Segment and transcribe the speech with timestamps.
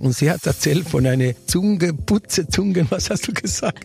[0.00, 3.84] Und sie hat erzählt von einer Zunge, Putze, Zungen, was hast du gesagt?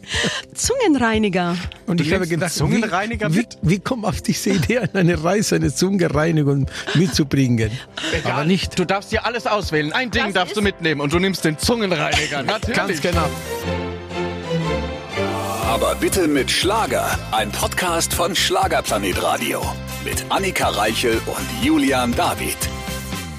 [0.54, 1.58] Zungenreiniger.
[1.88, 3.58] Und Du ich habe gedacht, Zungenreiniger wie, wie, mit?
[3.63, 7.71] wie kommt auf diese Idee, an eine Reise eine Zungenreinigung mitzubringen?
[8.26, 9.91] Aber nicht Du darfst dir alles auswählen.
[9.91, 12.43] Ein Ding darfst du mitnehmen und du nimmst den Zungenreiniger.
[12.43, 12.77] Natürlich.
[12.77, 13.27] ganz genau.
[15.66, 17.18] Aber bitte mit Schlager.
[17.32, 19.64] Ein Podcast von Schlagerplanet Radio.
[20.05, 22.57] Mit Annika Reichel und Julian David.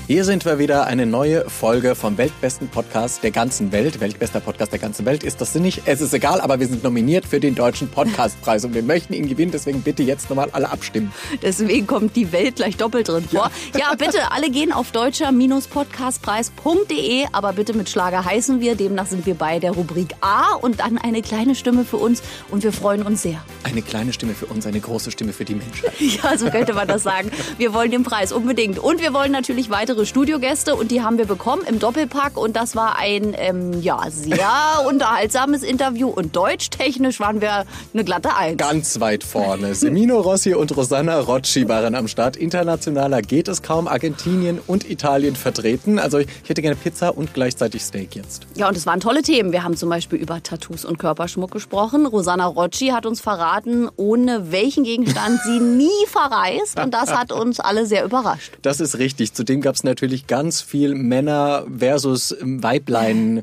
[0.06, 4.00] Hier sind wir wieder, eine neue Folge vom weltbesten Podcast der ganzen Welt.
[4.00, 5.80] Weltbester Podcast der ganzen Welt ist das nicht.
[5.86, 9.30] Es ist egal, aber wir sind nominiert für den Deutschen Podcastpreis und wir möchten ihn
[9.30, 9.50] gewinnen.
[9.50, 11.10] Deswegen bitte jetzt nochmal alle abstimmen.
[11.40, 13.50] Deswegen kommt die Welt gleich doppelt drin vor.
[13.78, 18.74] Ja, bitte, alle gehen auf deutscher-podcastpreis.de, aber bitte mit Schlager heißen wir.
[18.74, 22.62] Demnach sind wir bei der Rubrik A und dann eine kleine Stimme für uns und
[22.62, 23.42] wir freuen uns sehr.
[23.62, 25.88] Eine kleine Stimme für uns, eine große Stimme für die Menschen.
[26.22, 27.30] Ja, so könnte man das sagen.
[27.56, 28.78] Wir wollen den Preis unbedingt.
[28.78, 32.36] Und wir wollen natürlich weitere Studiogäste und die haben wir bekommen im Doppelpack.
[32.36, 34.50] Und das war ein ähm, ja, sehr
[34.88, 36.08] unterhaltsames Interview.
[36.08, 38.58] Und deutschtechnisch waren wir eine glatte Eins.
[38.58, 39.74] Ganz weit vorne.
[39.76, 42.36] Semino Rossi und Rosanna Rocci waren am Start.
[42.36, 43.86] Internationaler geht es kaum.
[43.86, 46.00] Argentinien und Italien vertreten.
[46.00, 48.48] Also ich hätte gerne Pizza und gleichzeitig Steak jetzt.
[48.56, 49.52] Ja, und es waren tolle Themen.
[49.52, 52.06] Wir haben zum Beispiel über Tattoos und Körperschmuck gesprochen.
[52.06, 56.80] Rosanna Rocci hat uns verraten, ohne welchen Gegenstand sie nie verreist.
[56.80, 58.52] Und das hat uns alle sehr überrascht.
[58.62, 59.32] Das ist richtig.
[59.34, 63.42] Zudem gab es natürlich ganz viel Männer versus Weiblein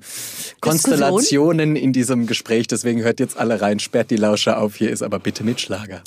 [0.59, 2.67] Konstellationen in diesem Gespräch.
[2.67, 4.75] Deswegen hört jetzt alle rein, sperrt die Lauscher auf.
[4.75, 6.01] Hier ist aber bitte mit Schlager.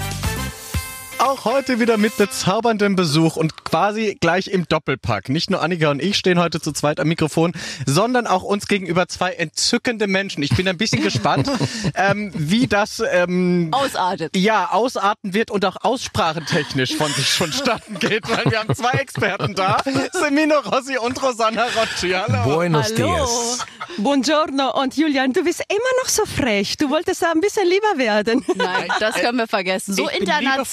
[1.25, 5.31] Auch heute wieder mit bezauberndem Besuch und quasi gleich im Doppelpack.
[5.31, 7.53] Nicht nur Annika und ich stehen heute zu zweit am Mikrofon,
[7.87, 10.43] sondern auch uns gegenüber zwei entzückende Menschen.
[10.43, 11.51] Ich bin ein bisschen gespannt,
[11.95, 14.37] ähm, wie das ähm, Ausartet.
[14.37, 19.55] ja ausarten wird und auch aussprachentechnisch von sich vonstatten geht, weil wir haben zwei Experten
[19.55, 19.79] da,
[20.13, 22.11] Semino Rossi und Rosanna Rocci.
[22.11, 22.55] Hallo.
[22.55, 23.17] Buenos Hallo.
[23.17, 23.67] dias.
[23.97, 26.77] Buongiorno und Julian, du bist immer noch so frech.
[26.77, 28.45] Du wolltest ein bisschen lieber werden.
[28.57, 29.95] Nein, das können wir vergessen.
[29.95, 30.65] So ich bin international.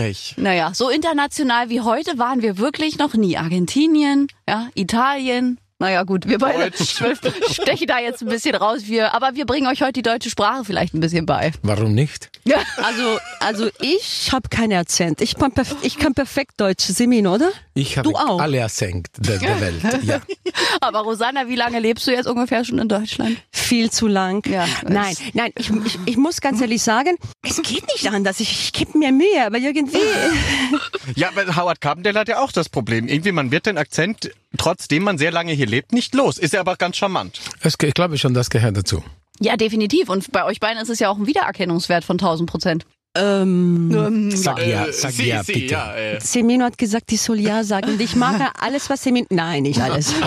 [0.00, 0.34] Frech.
[0.36, 3.36] Naja, so international wie heute waren wir wirklich noch nie.
[3.36, 5.58] Argentinien, ja, Italien.
[5.80, 6.70] Naja, gut, wir beide
[7.50, 8.82] stechen da jetzt ein bisschen raus.
[8.84, 11.52] Wir, aber wir bringen euch heute die deutsche Sprache vielleicht ein bisschen bei.
[11.62, 12.30] Warum nicht?
[12.76, 15.20] Also, also ich habe keinen Akzent.
[15.22, 15.52] Ich kann,
[15.82, 16.84] ich kann perfekt Deutsch.
[16.84, 17.50] Simin, oder?
[17.72, 18.40] Ich habe Du auch.
[18.40, 19.82] alle ersenkt der, der Welt.
[20.02, 20.20] Ja.
[20.82, 23.38] Aber Rosanna, wie lange lebst du jetzt ungefähr schon in Deutschland?
[23.50, 24.46] Viel zu lang.
[24.50, 24.66] Ja.
[24.86, 28.38] Nein, nein, ich, ich, ich muss ganz ehrlich sagen, es geht nicht anders.
[28.40, 29.98] Ich, ich gebe mir Mühe, aber irgendwie.
[31.16, 33.08] Ja, aber Howard Carpendale hat ja auch das Problem.
[33.08, 36.38] Irgendwie, man wird den Akzent, trotzdem man sehr lange hier lebt, nicht los.
[36.38, 37.40] Ist ja aber ganz charmant.
[37.62, 39.02] Es, ich glaube schon, das gehört dazu.
[39.40, 40.08] Ja, definitiv.
[40.08, 42.86] Und bei euch beiden ist es ja auch ein Wiedererkennungswert von 1000 Prozent.
[43.16, 45.74] ähm, Sag ja, sag ja, bitte.
[45.74, 46.20] äh.
[46.20, 47.92] Semino hat gesagt, ich soll ja sagen.
[47.92, 49.26] Und ich mache alles, was Semino.
[49.30, 50.14] Nein, nicht alles.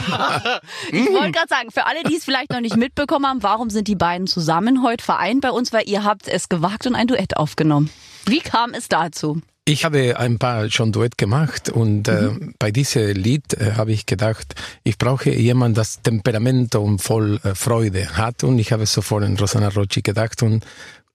[0.91, 3.87] Ich wollte gerade sagen, für alle, die es vielleicht noch nicht mitbekommen haben, warum sind
[3.87, 5.71] die beiden zusammen heute vereint bei uns?
[5.73, 7.89] Weil ihr habt es gewagt und ein Duett aufgenommen.
[8.25, 9.41] Wie kam es dazu?
[9.65, 14.05] Ich habe ein paar schon Duett gemacht und äh, bei diesem Lied äh, habe ich
[14.05, 19.23] gedacht, ich brauche jemanden, das Temperament und voll äh, Freude hat und ich habe sofort
[19.23, 20.65] an Rosanna Rocci gedacht und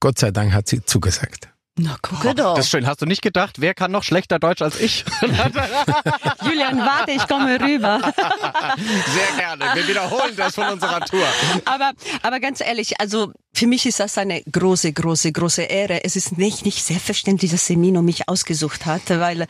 [0.00, 1.50] Gott sei Dank hat sie zugesagt.
[1.80, 2.56] Na, gucke doch.
[2.56, 2.86] Das ist schön.
[2.88, 5.04] Hast du nicht gedacht, wer kann noch schlechter Deutsch als ich?
[6.44, 8.00] Julian, warte, ich komme rüber.
[8.16, 9.64] Sehr gerne.
[9.74, 11.26] Wir wiederholen das von unserer Tour.
[11.64, 16.02] Aber, aber ganz ehrlich, also für mich ist das eine große, große, große Ehre.
[16.04, 19.46] Es ist nicht, nicht selbstverständlich, dass Semino mich ausgesucht hat, weil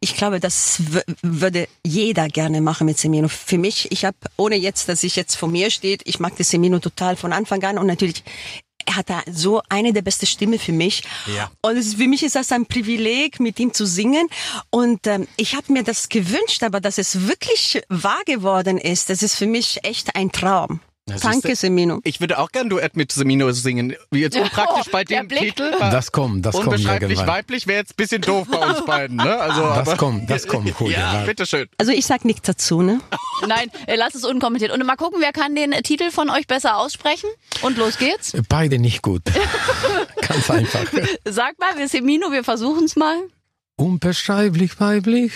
[0.00, 0.82] ich glaube, das
[1.22, 3.28] würde jeder gerne machen mit Semino.
[3.28, 6.50] Für mich, ich habe, ohne jetzt, dass ich jetzt vor mir steht, ich mag das
[6.50, 8.22] Semino total von Anfang an und natürlich
[8.90, 11.02] er hat da so eine der beste Stimme für mich.
[11.34, 11.50] Ja.
[11.62, 14.28] Und es, für mich ist das ein Privileg, mit ihm zu singen.
[14.70, 19.22] Und ähm, ich habe mir das gewünscht, aber dass es wirklich wahr geworden ist, das
[19.22, 20.80] ist für mich echt ein Traum.
[21.20, 21.56] Danke.
[21.56, 22.00] Semino.
[22.04, 23.94] Ich würde auch gern Duett mit Semino singen.
[24.10, 25.56] Wie jetzt unpraktisch bei der dem Blick.
[25.56, 25.72] Titel.
[25.78, 27.26] Das kommt, das kommt Unbeschreiblich irgendwann.
[27.36, 29.36] weiblich wäre jetzt ein bisschen doof bei uns beiden, ne?
[29.38, 30.98] Also, Das aber, kommt, das kommt, Julia.
[30.98, 31.68] Ja, bitteschön.
[31.78, 33.00] Also ich sag nichts dazu, ne?
[33.46, 34.72] Nein, äh, lass es unkommentiert.
[34.72, 37.28] Und mal gucken, wer kann den Titel von euch besser aussprechen?
[37.62, 38.32] Und los geht's.
[38.48, 39.22] Beide nicht gut.
[40.28, 40.84] Ganz einfach.
[41.24, 43.16] Sag mal, wir Semino, wir versuchen es mal.
[43.76, 45.32] Unbeschreiblich weiblich.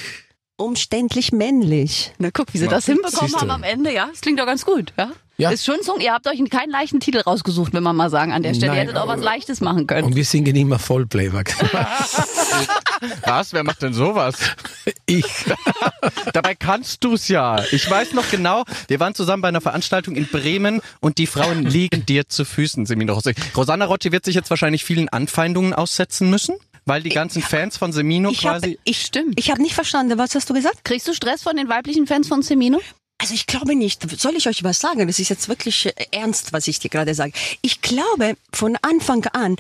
[0.56, 2.12] Umständlich männlich.
[2.18, 3.40] Na guck, wie sie das hinbekommen Siehst du.
[3.40, 4.06] haben am Ende, ja?
[4.06, 5.10] Das klingt doch ganz gut, ja?
[5.36, 5.50] Ja.
[5.50, 8.44] Ist schon so, ihr habt euch keinen leichten Titel rausgesucht, wenn man mal sagen an
[8.44, 8.68] der Stelle.
[8.68, 10.06] Nein, ihr hättet auch was Leichtes machen können.
[10.06, 11.56] Und wir singen immer voll Playback.
[13.26, 13.52] Was?
[13.52, 14.36] Wer macht denn sowas?
[15.06, 15.26] Ich.
[16.32, 17.60] Dabei kannst du's ja.
[17.72, 21.64] Ich weiß noch genau, wir waren zusammen bei einer Veranstaltung in Bremen und die Frauen
[21.64, 23.34] liegen dir zu Füßen, Semino Rossi.
[23.56, 26.54] Rosanna Rocci wird sich jetzt wahrscheinlich vielen Anfeindungen aussetzen müssen,
[26.86, 28.78] weil die ganzen Fans von Semino Ich habe quasi...
[28.84, 29.38] ich, Stimmt.
[29.38, 30.84] ich hab nicht verstanden, was hast du gesagt?
[30.84, 32.81] Kriegst du Stress von den weiblichen Fans von Semino?
[33.19, 34.20] Also ich glaube nicht.
[34.20, 35.06] Soll ich euch was sagen?
[35.06, 37.32] Das ist jetzt wirklich äh, ernst, was ich dir gerade sage.
[37.62, 39.56] Ich glaube von Anfang an,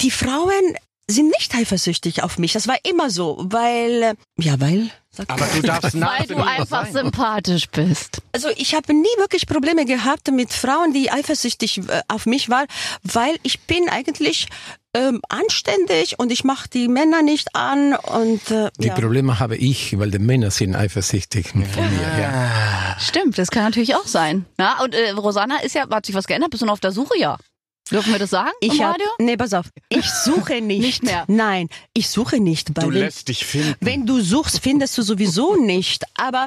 [0.00, 0.76] die Frauen
[1.08, 2.52] sind nicht eifersüchtig auf mich.
[2.52, 6.36] Das war immer so, weil äh, ja, weil sag Aber du darfst nach Weil du
[6.36, 8.22] einfach sympathisch bist.
[8.32, 12.66] Also ich habe nie wirklich Probleme gehabt mit Frauen, die eifersüchtig äh, auf mich waren,
[13.02, 14.46] weil ich bin eigentlich
[14.94, 18.94] ähm, anständig und ich mache die Männer nicht an und äh, Die ja.
[18.94, 22.18] Probleme habe ich, weil die Männer sind eifersüchtig von mir.
[22.20, 22.96] Ja.
[23.00, 24.44] Stimmt, das kann natürlich auch sein.
[24.58, 26.50] Ja, und äh, Rosanna ist ja, hat sich was geändert?
[26.50, 27.18] Bist du noch auf der Suche?
[27.18, 27.38] Ja.
[27.90, 29.06] Dürfen wir das sagen Ich im hab, Radio?
[29.18, 29.66] nee, pass auf.
[29.88, 30.80] Ich suche nicht.
[30.80, 31.24] Nicht mehr.
[31.26, 32.70] Nein, ich suche nicht.
[32.76, 33.74] Weil Du wenn, lässt dich finden.
[33.80, 36.04] wenn du suchst, findest du sowieso nicht.
[36.14, 36.46] Aber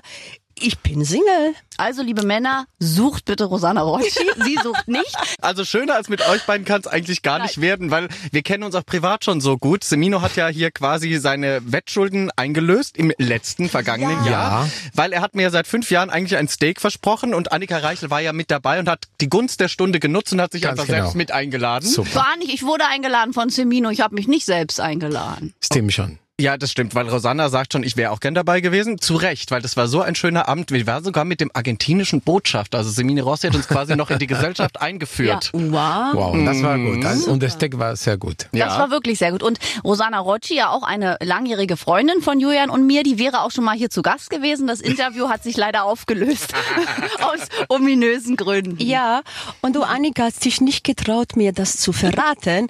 [0.58, 1.54] ich bin Single.
[1.78, 4.26] Also, liebe Männer, sucht bitte Rosanna Rocci.
[4.44, 5.14] Sie sucht nicht.
[5.42, 8.64] Also schöner als mit euch beiden kann es eigentlich gar nicht werden, weil wir kennen
[8.64, 9.84] uns auch privat schon so gut.
[9.84, 14.32] Semino hat ja hier quasi seine Wettschulden eingelöst im letzten vergangenen Ja.
[14.32, 18.10] Jahr, weil er hat mir seit fünf Jahren eigentlich ein Steak versprochen und Annika Reichel
[18.10, 20.80] war ja mit dabei und hat die Gunst der Stunde genutzt und hat sich Ganz
[20.80, 21.04] einfach genau.
[21.04, 21.88] selbst mit eingeladen.
[21.90, 22.16] Super.
[22.16, 23.90] War nicht, ich wurde eingeladen von Semino.
[23.90, 25.54] Ich habe mich nicht selbst eingeladen.
[25.62, 26.20] Stimmt schon.
[26.38, 29.00] Ja, das stimmt, weil Rosanna sagt schon, ich wäre auch gern dabei gewesen.
[29.00, 30.70] Zu Recht, weil das war so ein schöner Abend.
[30.70, 32.80] Wir waren sogar mit dem argentinischen Botschafter.
[32.80, 35.52] Also Semine Rossi hat uns quasi noch in die Gesellschaft eingeführt.
[35.54, 36.14] Wow.
[36.14, 36.98] Wow, das war gut.
[36.98, 37.06] Mhm.
[37.06, 38.50] Also, und der Steak war sehr gut.
[38.52, 38.66] Ja.
[38.66, 39.44] Das war wirklich sehr gut.
[39.44, 43.52] Und Rosanna Rocci, ja auch eine langjährige Freundin von Julian und mir, die wäre auch
[43.52, 44.68] schon mal hier zu Gast gewesen.
[44.68, 46.54] Das Interview hat sich leider aufgelöst.
[47.22, 48.76] Aus ominösen Gründen.
[48.84, 49.22] Ja,
[49.62, 52.68] und du, Annika, hast dich nicht getraut, mir das zu verraten.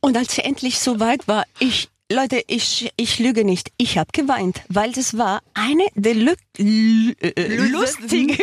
[0.00, 3.70] Und als sie endlich so weit war, ich, Leute, ich, ich lüge nicht.
[3.76, 8.30] Ich habe geweint, weil das war eine der lü lü äh, lustigsten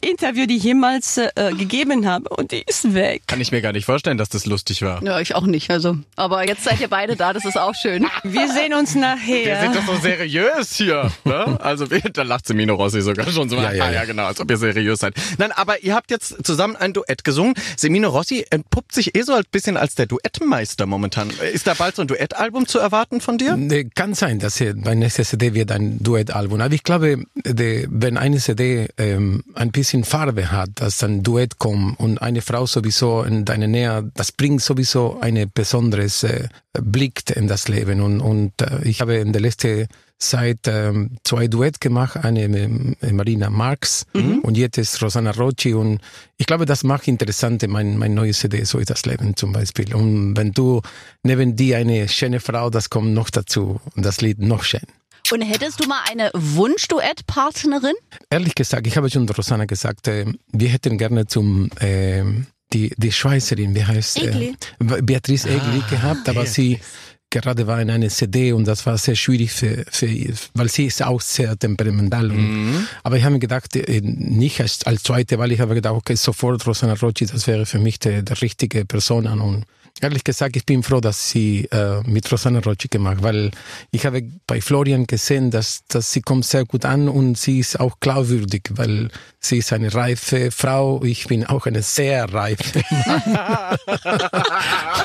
[0.00, 2.28] Interview, die ich jemals äh, gegeben habe.
[2.30, 3.22] Und die ist weg.
[3.28, 5.00] Kann ich mir gar nicht vorstellen, dass das lustig war.
[5.04, 5.70] Ja, ich auch nicht.
[5.70, 8.04] Also, aber jetzt seid ihr beide da, das ist auch schön.
[8.24, 9.60] Wir sehen uns Wir nachher.
[9.60, 11.12] sind doch so seriös hier.
[11.24, 11.60] Ne?
[11.60, 13.54] Also wir- da lacht Semino Rossi sogar schon so.
[13.54, 14.04] Ja, ja, ah, ja, ja.
[14.04, 15.14] genau, als ob ihr seriös seid.
[15.38, 17.54] Nein, aber ihr habt jetzt zusammen ein Duett gesungen.
[17.76, 21.30] Semino Rossi entpuppt sich eh so ein bisschen als der Duettmeister momentan.
[21.52, 23.56] Ist da bald so ein Duettalbum zu erwarten von dir?
[23.94, 26.60] Kann sein, dass hier mein nächstes CD wird ein Duettalbum.
[26.60, 32.00] Aber ich glaube, wenn eine CD ähm, ein bisschen Farbe hat, dass ein Duett kommt
[32.00, 37.48] und eine Frau sowieso in deine Nähe, das bringt sowieso eine besonderes äh, Blick in
[37.48, 38.00] das Leben.
[38.00, 39.88] Und, und äh, ich habe in der letzten
[40.18, 44.04] Zeit ähm, zwei Duett gemacht, eine mit Marina Marx
[44.42, 45.74] und jetzt ist Rosanna Rocci.
[45.74, 46.00] Und
[46.36, 49.94] ich glaube, das macht interessant mein, mein neues CD, so ist das Leben zum Beispiel.
[49.94, 50.82] Und wenn du
[51.22, 53.80] neben dir eine schöne Frau, das kommt noch dazu.
[53.94, 54.82] Und das Lied noch schön.
[55.30, 57.94] Und hättest du mal eine Wunschduettpartnerin?
[58.30, 62.24] Ehrlich gesagt, ich habe schon Rosanna gesagt, äh, wir hätten gerne zum äh,
[62.72, 66.80] die die Schweizerin, wie heißt äh, Beatrice Egli gehabt, aber sie
[67.30, 70.08] gerade war in einer CD und das war sehr schwierig für, für
[70.54, 72.30] weil sie ist auch sehr temperamental.
[72.30, 75.94] Und, Aber ich habe mir gedacht, äh, nicht als, als zweite, weil ich habe gedacht,
[75.94, 79.26] okay, sofort Rosanna Rocci, das wäre für mich der, der richtige Person.
[79.26, 79.64] Und
[80.02, 83.50] ehrlich gesagt, ich bin froh, dass sie äh, mit Rosanna Rocci gemacht, weil
[83.90, 87.78] ich habe bei Florian gesehen, dass, dass sie kommt sehr gut an und sie ist
[87.80, 89.08] auch glaubwürdig, weil
[89.40, 91.02] sie ist eine reife Frau.
[91.04, 92.82] Ich bin auch eine sehr reife.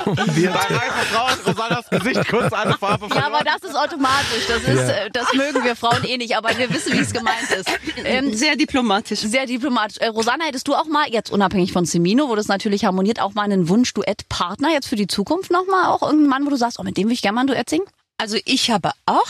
[0.06, 4.48] Bei reifer Frau ist Rosannas Gesicht kurz eine Farbe Ja, aber das ist automatisch.
[4.48, 7.50] Das ist, äh, das mögen wir Frauen eh nicht, aber wir wissen, wie es gemeint
[7.58, 7.70] ist.
[8.06, 9.20] Ähm, Sehr diplomatisch.
[9.20, 9.98] sehr diplomatisch.
[9.98, 13.34] Äh, Rosanna, hättest du auch mal, jetzt unabhängig von Semino, wo das natürlich harmoniert, auch
[13.34, 15.86] mal einen Wunsch-Duett-Partner jetzt für die Zukunft nochmal?
[15.86, 17.70] Auch irgendeinen Mann, wo du sagst, oh, mit dem will ich gerne mal ein Duett
[17.70, 17.86] singen?
[18.18, 19.22] Also ich habe auch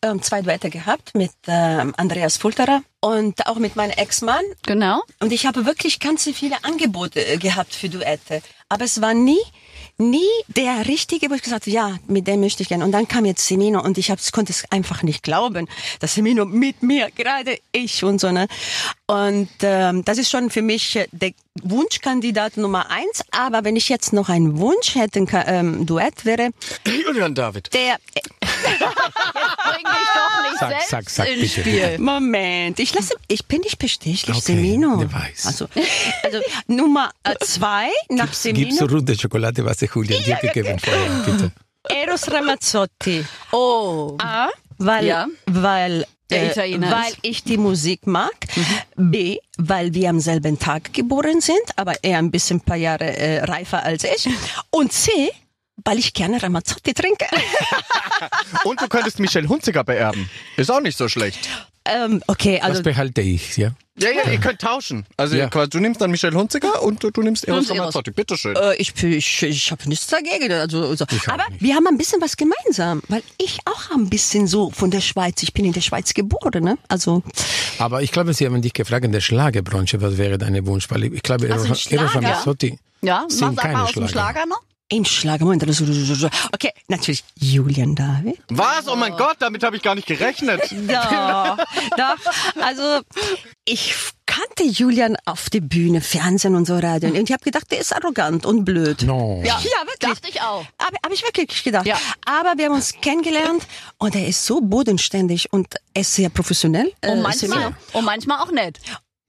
[0.00, 4.44] ähm, zwei Duette gehabt mit ähm, Andreas Fulterer und auch mit meinem Ex-Mann.
[4.64, 5.02] Genau.
[5.20, 8.40] Und ich habe wirklich ganz viele Angebote äh, gehabt für Duette.
[8.68, 9.40] Aber es war nie,
[9.98, 12.84] nie der richtige, wo ich gesagt habe, ja, mit dem möchte ich gerne.
[12.84, 15.68] Und dann kam jetzt Semino und ich hab, konnte es einfach nicht glauben,
[16.00, 18.46] dass Semino mit mir, gerade ich und so, ne.
[19.06, 21.32] Und ähm, das ist schon für mich äh, der
[21.64, 23.22] Wunschkandidat Nummer eins.
[23.30, 26.50] Aber wenn ich jetzt noch einen Wunsch hätte, ähm, Duett wäre,
[26.86, 27.72] Julian David.
[27.74, 27.96] der,
[28.50, 31.98] Bring dich doch nicht Sag, selbst sag, sag, ins bitte, Spiel.
[31.98, 34.98] Moment, ich lasse, ich bin nicht bestechlich, Okay, Semino.
[35.12, 35.46] weiß.
[35.46, 35.68] Also,
[36.22, 40.78] also Nummer äh, zwei nach Gibst Semino, du rote Schokolade, was der Julian dir gegeben
[40.78, 41.52] vorher, bitte.
[41.88, 43.24] Eros Ramazzotti.
[43.52, 44.16] Oh.
[44.20, 44.48] A,
[44.78, 45.26] weil, Ja.
[45.46, 47.18] weil, Der äh, Italiener weil ist.
[47.22, 48.34] ich die Musik mag.
[48.96, 53.16] B, weil wir am selben Tag geboren sind, aber er ein bisschen ein paar Jahre
[53.16, 54.28] äh, reifer als ich.
[54.70, 55.30] Und C,
[55.84, 57.26] weil ich gerne Ramazzotti trinke.
[58.64, 60.28] Und du könntest Michelle Hunziker beerben.
[60.56, 61.48] Ist auch nicht so schlecht.
[61.88, 63.72] Ähm, okay, Das also behalte ich, ja.
[64.00, 65.04] Ja, ja, ihr könnt tauschen.
[65.16, 65.48] Also Ja.
[65.48, 67.78] quasi, du nimmst dann Michelle Hunziker und du, du nimmst Eros Eros.
[67.80, 68.12] Ramazzotti.
[68.12, 68.54] Bitteschön.
[68.54, 70.52] Äh, ich ich, ich habe nichts dagegen.
[70.52, 71.04] Also, also.
[71.26, 75.00] Aber wir haben ein bisschen was gemeinsam, weil ich auch ein bisschen so von der
[75.00, 76.78] Schweiz, ich bin in der Schweiz geboren, ne?
[76.86, 77.24] Also
[77.78, 80.88] Aber ich glaube, Sie haben dich gefragt in der Schlagerbranche, was wäre dein Wunsch?
[80.90, 82.14] Weil ich glaube, Also Eros Eros Schlager?
[82.28, 84.32] Ramazzotti Ja, mach, singt sag keine mal aus dem Schlager.
[84.32, 84.62] Schlager noch.
[84.88, 85.62] Im Schlagermoment.
[86.52, 88.38] Okay, natürlich Julian David.
[88.48, 88.88] Was?
[88.88, 90.62] Oh mein Gott, damit habe ich gar nicht gerechnet.
[90.88, 91.56] Doch,
[91.96, 92.62] doch.
[92.62, 93.00] Also
[93.64, 93.94] ich
[94.26, 97.10] kannte Julian auf der Bühne, Fernsehen und so Radio.
[97.10, 99.02] Und ich habe gedacht, der ist arrogant und blöd.
[99.02, 99.42] No.
[99.44, 99.98] Ja, wirklich.
[99.98, 100.64] Dachte ich auch.
[100.80, 101.86] Habe hab ich wirklich gedacht.
[101.86, 101.98] Ja.
[102.26, 103.66] Aber wir haben uns kennengelernt
[103.98, 106.92] und er ist so bodenständig und er ist sehr professionell.
[107.02, 108.78] Und äh, manchmal, und manchmal auch nett.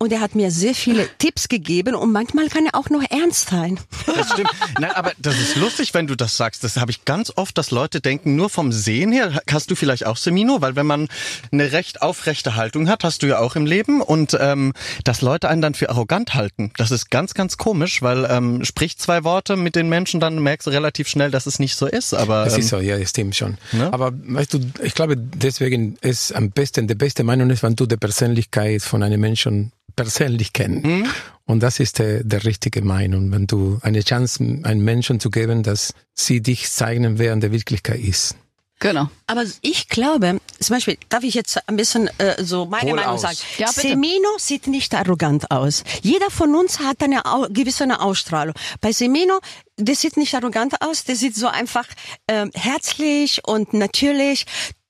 [0.02, 3.50] Und er hat mir sehr viele Tipps gegeben und manchmal kann er auch noch ernst
[3.50, 3.78] sein.
[4.06, 4.50] Das stimmt.
[4.80, 6.64] Nein, aber das ist lustig, wenn du das sagst.
[6.64, 10.06] Das habe ich ganz oft, dass Leute denken, nur vom Sehen her hast du vielleicht
[10.06, 11.10] auch Semino, weil wenn man
[11.52, 14.72] eine recht aufrechte Haltung hat, hast du ja auch im Leben und ähm,
[15.04, 16.72] dass Leute einen dann für arrogant halten.
[16.78, 20.66] Das ist ganz, ganz komisch, weil ähm, sprich zwei Worte mit den Menschen, dann merkst
[20.68, 22.14] du relativ schnell, dass es nicht so ist.
[22.14, 23.58] Aber Es ähm, ist so, ja, es stimmt schon.
[23.74, 23.92] Ne?
[23.92, 27.86] Aber weißt du, ich glaube, deswegen ist am besten, die beste Meinung ist, wenn du
[27.86, 30.86] die Persönlichkeit von einem Menschen persönlich kennst.
[30.86, 31.10] Mhm.
[31.46, 35.62] Und das ist der, der richtige Meinung, wenn du eine Chance einem Menschen zu geben,
[35.62, 38.36] dass sie dich zeigen, wer in der Wirklichkeit ist.
[38.80, 39.10] Genau.
[39.28, 43.16] Aber ich glaube, zum Beispiel, darf ich jetzt ein bisschen äh, so meine Hol Meinung
[43.16, 43.22] aus.
[43.24, 43.38] sagen?
[43.58, 43.90] Ja, bitte.
[43.90, 45.84] Semino sieht nicht arrogant aus.
[46.02, 48.56] Jeder von uns hat eine au gewisse eine Ausstrahlung.
[48.80, 49.40] Bei Semino,
[49.78, 51.88] der sieht nicht arrogant aus, der sieht so einfach
[52.30, 54.46] ähm, herzlich und natürlich.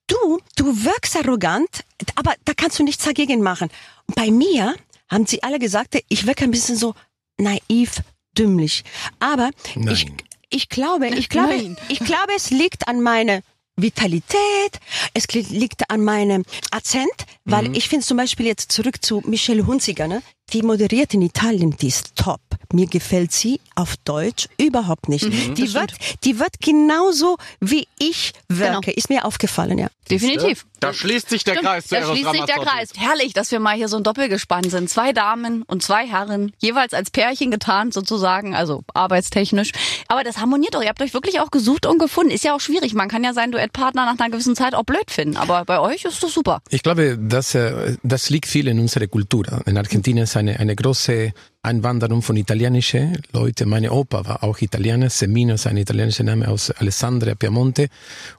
[0.05, 1.83] Du, du wirkst arrogant,
[2.15, 3.69] aber da kannst du nichts dagegen machen.
[4.15, 4.75] Bei mir
[5.11, 6.93] haben sie alle gesagt, ich wirke ein bisschen so
[7.37, 8.01] naiv,
[8.37, 8.83] dümmlich.
[9.19, 10.17] Aber ich, Nein.
[10.49, 11.77] ich glaube, ich glaube, Nein.
[11.89, 13.41] ich glaube, es liegt an meiner
[13.75, 14.79] Vitalität,
[15.13, 17.09] es li- liegt an meinem Akzent,
[17.45, 20.21] weil ich finde zum Beispiel jetzt zurück zu Michelle Hunziger, ne?
[20.53, 22.41] Die moderiert in Italien, die ist top.
[22.71, 25.25] Mir gefällt sie auf Deutsch überhaupt nicht.
[25.25, 28.81] die wird, die wird genauso wie ich wirke.
[28.81, 28.95] Genau.
[28.95, 29.87] Ist mir aufgefallen, ja.
[30.09, 30.65] Definitiv.
[30.79, 32.55] da schließt sich der Stimmt, Kreis zu da Eros schließt sich der.
[32.55, 32.89] Kreis.
[32.97, 34.89] Herrlich, dass wir mal hier so ein Doppelgespann sind.
[34.89, 39.71] Zwei Damen und zwei Herren, jeweils als Pärchen getarnt sozusagen, also arbeitstechnisch.
[40.07, 40.81] Aber das harmoniert doch.
[40.81, 42.31] Ihr habt euch wirklich auch gesucht und gefunden.
[42.31, 42.93] Ist ja auch schwierig.
[42.93, 45.37] Man kann ja seinen Duettpartner nach einer gewissen Zeit auch blöd finden.
[45.37, 46.61] Aber bei euch ist das super.
[46.69, 49.45] Ich glaube, das, äh, das liegt viel in unserer Kultur.
[49.65, 51.31] In Argentinien ist eine, eine große
[51.61, 53.69] Einwanderung von italienischen Leuten.
[53.69, 55.09] Meine Opa war auch Italiener.
[55.09, 57.87] Semino ist ein italienischer Name aus Alessandria, Piemonte.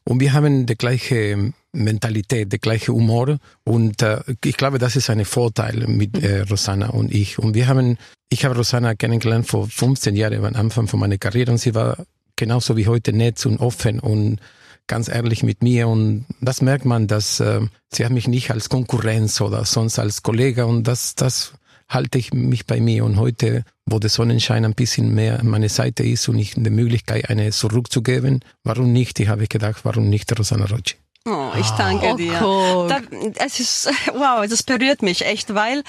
[0.04, 3.38] Und wir haben die gleiche Mentalität, der gleiche Humor.
[3.64, 7.38] Und äh, ich glaube, das ist ein Vorteil mit äh, Rosanna und ich.
[7.38, 11.52] Und wir haben, ich habe Rosanna kennengelernt vor 15 Jahren, am Anfang von meiner Karriere.
[11.52, 11.99] Und sie war
[12.37, 14.40] genauso wie heute nett und offen und
[14.90, 17.61] ganz ehrlich mit mir und das merkt man, dass äh,
[17.92, 21.52] sie haben mich nicht als Konkurrenz oder sonst als Kollege und das, das
[21.90, 25.68] halte ich mich bei mir und heute, wo der Sonnenschein ein bisschen mehr an meiner
[25.68, 29.18] Seite ist und ich die Möglichkeit, eine zurückzugeben, warum nicht?
[29.20, 30.94] Ich habe gedacht, warum nicht Rosanna Rocci?
[31.26, 32.38] Oh, ich danke Oh, dir.
[32.38, 32.88] guck.
[32.88, 35.82] Da, es ist, wow, das berührt mich echt, weil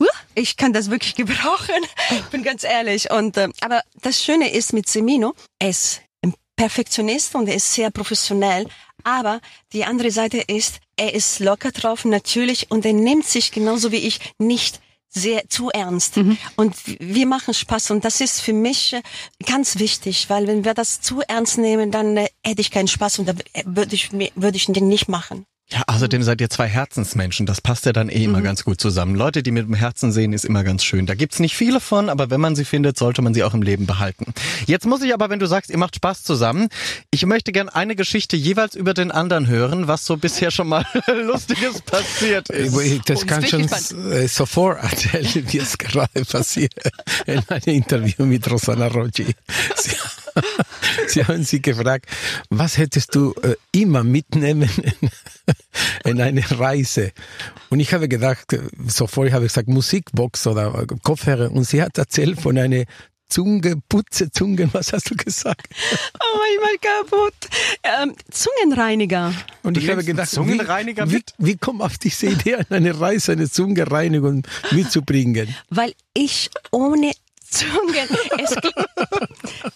[0.00, 1.84] uh, ich kann das wirklich gebrauchen.
[2.10, 3.10] Ich bin ganz ehrlich.
[3.10, 7.74] Und äh, aber das Schöne ist mit Semino, er ist ein Perfektionist und er ist
[7.74, 8.66] sehr professionell.
[9.02, 9.40] Aber
[9.72, 13.96] die andere Seite ist, er ist locker drauf, natürlich, und er nimmt sich genauso wie
[13.96, 14.80] ich nicht
[15.10, 16.16] sehr zu ernst.
[16.56, 19.02] Und wir machen Spaß und das ist für mich äh,
[19.44, 23.18] ganz wichtig, weil wenn wir das zu ernst nehmen, dann äh, hätte ich keinen Spaß
[23.18, 25.44] und da äh, würde ich würde ich den nicht machen.
[25.72, 27.46] Ja, außerdem seid ihr zwei Herzensmenschen.
[27.46, 29.14] Das passt ja dann eh immer ganz gut zusammen.
[29.14, 31.06] Leute, die mit dem Herzen sehen, ist immer ganz schön.
[31.06, 33.62] Da gibt's nicht viele von, aber wenn man sie findet, sollte man sie auch im
[33.62, 34.34] Leben behalten.
[34.66, 36.68] Jetzt muss ich aber, wenn du sagst, ihr macht Spaß zusammen,
[37.12, 40.84] ich möchte gern eine Geschichte jeweils über den anderen hören, was so bisher schon mal
[41.06, 42.76] Lustiges passiert ist.
[42.80, 43.68] Ich- Das Uns kann schon
[44.10, 46.74] äh, sofort erzählen, wie es gerade passiert
[47.26, 49.34] in einem Interview mit Rosanna Rocci.
[49.76, 49.90] Sie,
[51.06, 52.06] sie haben sie gefragt,
[52.48, 54.70] was hättest du äh, immer mitnehmen
[55.00, 55.10] in,
[56.10, 57.12] in eine Reise?
[57.68, 58.56] Und ich habe gedacht,
[58.86, 61.50] sofort habe ich gesagt, Musikbox oder Kopfhörer.
[61.50, 62.84] Und sie hat erzählt von einer
[63.30, 65.68] Zunge, Putze, Zungen, was hast du gesagt?
[66.32, 67.34] Oh mein kaputt.
[67.82, 69.32] Ähm, Zungenreiniger.
[69.62, 71.34] Und ich habe gedacht, Zungenreiniger wie, mit?
[71.38, 75.54] Wie, wie kommt auf diese Idee, an eine Reise eine Zungenreinigung mitzubringen?
[75.70, 77.12] Weil ich ohne
[77.50, 78.08] Zungen.
[78.38, 78.74] Es, klingt-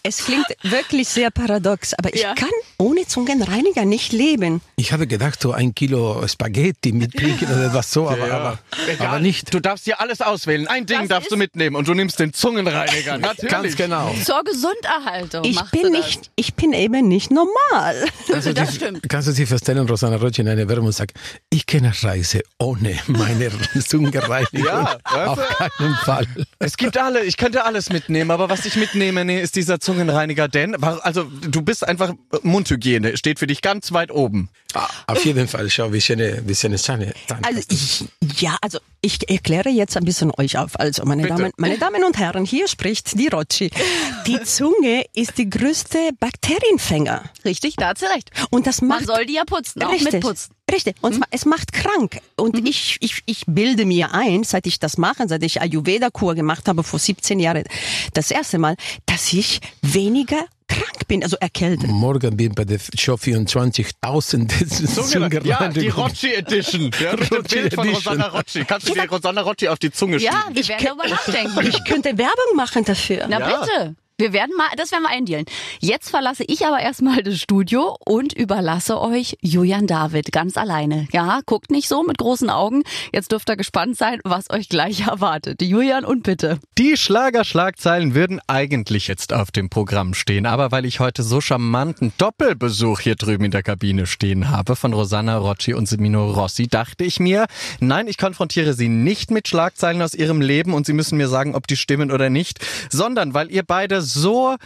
[0.02, 2.34] es klingt wirklich sehr paradox, aber ich Ja.
[2.34, 4.60] kann ohne Zungenreiniger nicht leben.
[4.76, 9.06] Ich habe gedacht, so ein Kilo Spaghetti mit Pickel oder etwas so, aber, aber, Egal,
[9.08, 9.52] aber nicht.
[9.52, 10.66] Du darfst hier alles auswählen.
[10.68, 13.18] Ein Ding Das darfst du mitnehmen und du nimmst den Zungenreiniger.
[13.18, 13.50] Natürlich.
[13.50, 14.14] Ganz genau.
[14.24, 15.44] Zur Gesunderhaltung.
[15.44, 18.04] Ich bin nicht, ich bin eben nicht normal.
[18.32, 19.08] Also Das die- stimmt.
[19.08, 21.12] Kannst du dir vorstellen, Rosanna Rocci in einer Werbung sagt,
[21.50, 23.50] ich kenne Reise ohne meine
[23.86, 24.64] Zungenreinigung.
[24.64, 26.26] Ja, Auf keinen Fall.
[26.58, 30.48] Es gibt alle, ich könnte alles mitnehmen, aber was ich mitnehme, nee, ist dieser Zungenreiniger,
[30.48, 34.48] denn, also du bist einfach Mundhygiene, steht für dich ganz weit oben.
[34.74, 37.14] Ah, Auf jeden Fall, schau, wie schöne, wie schöne Zähne.
[37.42, 38.04] Also ich,
[38.40, 40.78] ja, also ich erkläre jetzt ein bisschen euch auf.
[40.80, 41.34] Also meine Bitte.
[41.36, 43.70] Damen, meine Damen und Herren, hier spricht die Rocci.
[44.26, 47.22] Die Zunge ist die größte Bakterienfänger.
[47.44, 48.30] Richtig, da hat sie recht.
[48.50, 50.14] Und das macht Man soll die ja putzen, auch Richtig.
[50.14, 50.54] mitputzen.
[50.72, 50.96] Richtig.
[51.02, 52.20] Und zwar, es macht krank.
[52.36, 56.66] Und ich, ich, ich bilde mir ein, seit ich das mache, seit ich Ayurveda-Kur gemacht
[56.68, 57.64] habe vor 17 Jahren,
[58.14, 61.88] das erste Mal, dass ich weniger krank bin, also erkältet.
[61.90, 65.44] Morgen bin bei der Show 24.000 Zungenreinigung.
[65.46, 66.90] Ja, die Rocci Edition.
[67.00, 68.12] Ja, mit dem Rocci Bild von Edition.
[68.20, 68.64] Rosanna Rocci.
[68.64, 70.56] Kannst du dir Rosanna Rocci auf die Zunge Ja, schieben?
[70.56, 71.66] wir werden darüber nachdenken.
[71.68, 73.26] Ich könnte Werbung machen dafür.
[73.28, 73.60] Na Ja.
[73.60, 73.94] bitte.
[74.16, 75.44] Wir werden mal, das werden wir eindealen.
[75.80, 81.08] Jetzt verlasse ich aber erstmal das Studio und überlasse euch Julian David ganz alleine.
[81.10, 82.84] Ja, guckt nicht so mit großen Augen.
[83.12, 85.60] Jetzt dürft ihr gespannt sein, was euch gleich erwartet.
[85.62, 86.60] Julian und bitte.
[86.78, 92.12] Die Schlagerschlagzeilen würden eigentlich jetzt auf dem Programm stehen, aber weil ich heute so charmanten
[92.16, 97.02] Doppelbesuch hier drüben in der Kabine stehen habe von Rosanna Rocci und Semino Rossi, dachte
[97.02, 97.46] ich mir,
[97.80, 101.56] nein, ich konfrontiere sie nicht mit Schlagzeilen aus ihrem Leben und sie müssen mir sagen,
[101.56, 104.56] ob die stimmen oder nicht, sondern weil ihr beide so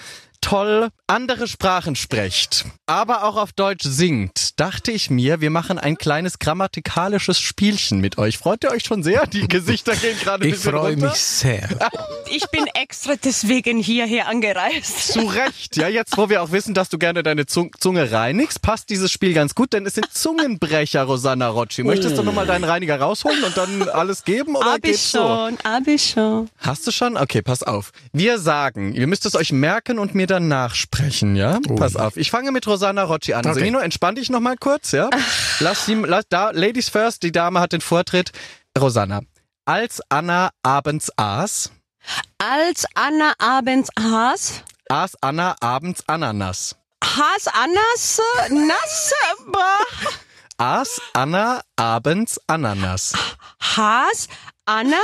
[0.40, 5.96] toll andere Sprachen sprecht, aber auch auf Deutsch singt, dachte ich mir, wir machen ein
[5.96, 8.36] kleines grammatikalisches Spielchen mit euch.
[8.38, 9.26] Freut ihr euch schon sehr?
[9.26, 11.08] Die Gesichter gehen gerade ein Ich bisschen freue runter.
[11.10, 11.68] mich sehr.
[12.30, 15.14] Ich bin extra deswegen hierher angereist.
[15.14, 15.76] Zu Recht.
[15.78, 19.10] Ja, jetzt, wo wir auch wissen, dass du gerne deine Zung Zunge reinigst, passt dieses
[19.10, 21.84] Spiel ganz gut, denn es sind Zungenbrecher, Rosanna Rocci.
[21.84, 25.20] Möchtest du nochmal deinen Reiniger rausholen und dann alles geben oder Hab ich geht's so?
[25.20, 26.50] schon, hab ich schon.
[26.58, 27.16] Hast du schon?
[27.16, 27.92] Okay, pass auf.
[28.12, 31.58] Wir sagen, ihr müsst es euch merken und mir dann nachsprechen, ja?
[31.76, 32.16] Pass auf.
[32.16, 33.44] Ich fange mit Rosanna Rocci an.
[33.44, 33.54] Okay.
[33.54, 35.10] Semino, entspann dich nochmal kurz, ja?
[35.60, 38.32] Lass sie, lass, da, Ladies first, die Dame hat den Vortritt.
[38.78, 39.22] Rosanna.
[39.64, 41.72] Als Anna abends aß,
[42.38, 46.76] Als Anna abends aß, aß Anna abends Ananas.
[47.04, 48.20] Has Annas
[48.50, 49.12] nass,
[50.58, 53.12] Aß Anna abends Ananas.
[53.60, 54.28] Has
[54.66, 55.02] Anna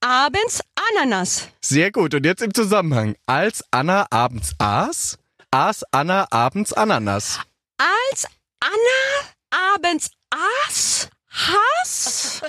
[0.00, 0.60] abends
[0.90, 1.48] Ananas.
[1.60, 2.14] Sehr gut.
[2.14, 3.14] Und jetzt im Zusammenhang.
[3.26, 5.18] Als Anna abends aß,
[5.50, 7.40] aß Anna abends Ananas.
[7.78, 8.26] Als
[8.60, 12.42] Anna abends aß, Has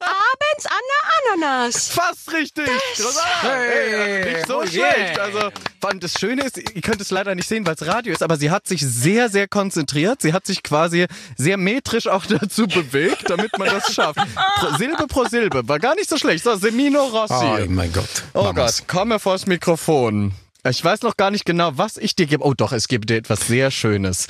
[0.00, 1.88] abends Anna Ananas.
[1.90, 2.68] Fast richtig.
[2.98, 3.26] Rosanna.
[3.42, 5.16] Hey, nicht so oh schlecht.
[5.16, 5.22] yeah.
[5.22, 5.50] Also,
[5.82, 8.36] allem das Schöne ist, ihr könnt es leider nicht sehen, weil es Radio ist, aber
[8.36, 10.20] sie hat sich sehr, sehr konzentriert.
[10.22, 14.18] Sie hat sich quasi sehr metrisch auch dazu bewegt, damit man das schafft.
[14.58, 15.68] Pro, Silbe pro Silbe.
[15.68, 16.44] War gar nicht so schlecht.
[16.44, 17.34] So, Semino Rossi.
[17.34, 18.24] Oh mein Gott.
[18.34, 18.78] Oh Mamas.
[18.78, 20.32] Gott, komme vors Mikrofon.
[20.68, 22.44] Ich weiß noch gar nicht genau, was ich dir gebe.
[22.44, 24.26] Oh doch, es gibt dir etwas sehr Schönes.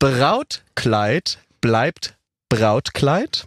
[0.00, 2.14] Brautkleid bleibt
[2.50, 3.46] Brautkleid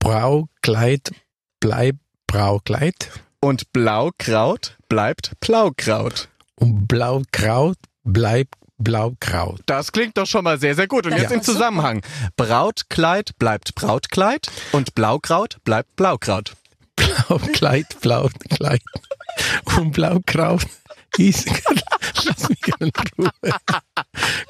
[0.00, 1.12] Braukleid
[1.60, 3.08] bleibt Braukleid
[3.40, 6.28] und Blaukraut bleibt Blaukraut.
[6.56, 9.60] und Blaukraut bleibt Blaukraut.
[9.66, 11.06] Das klingt doch schon mal sehr, sehr gut.
[11.06, 12.02] Und jetzt ist im Zusammenhang.
[12.36, 16.54] Brautkleid bleibt Brautkleid und Blaukraut bleibt Blaukraut.
[16.96, 18.82] Blaukleid, Blaukleid
[19.76, 20.66] und Blaukraut
[21.18, 21.48] ist.
[22.24, 23.30] Lass mich in Ruhe.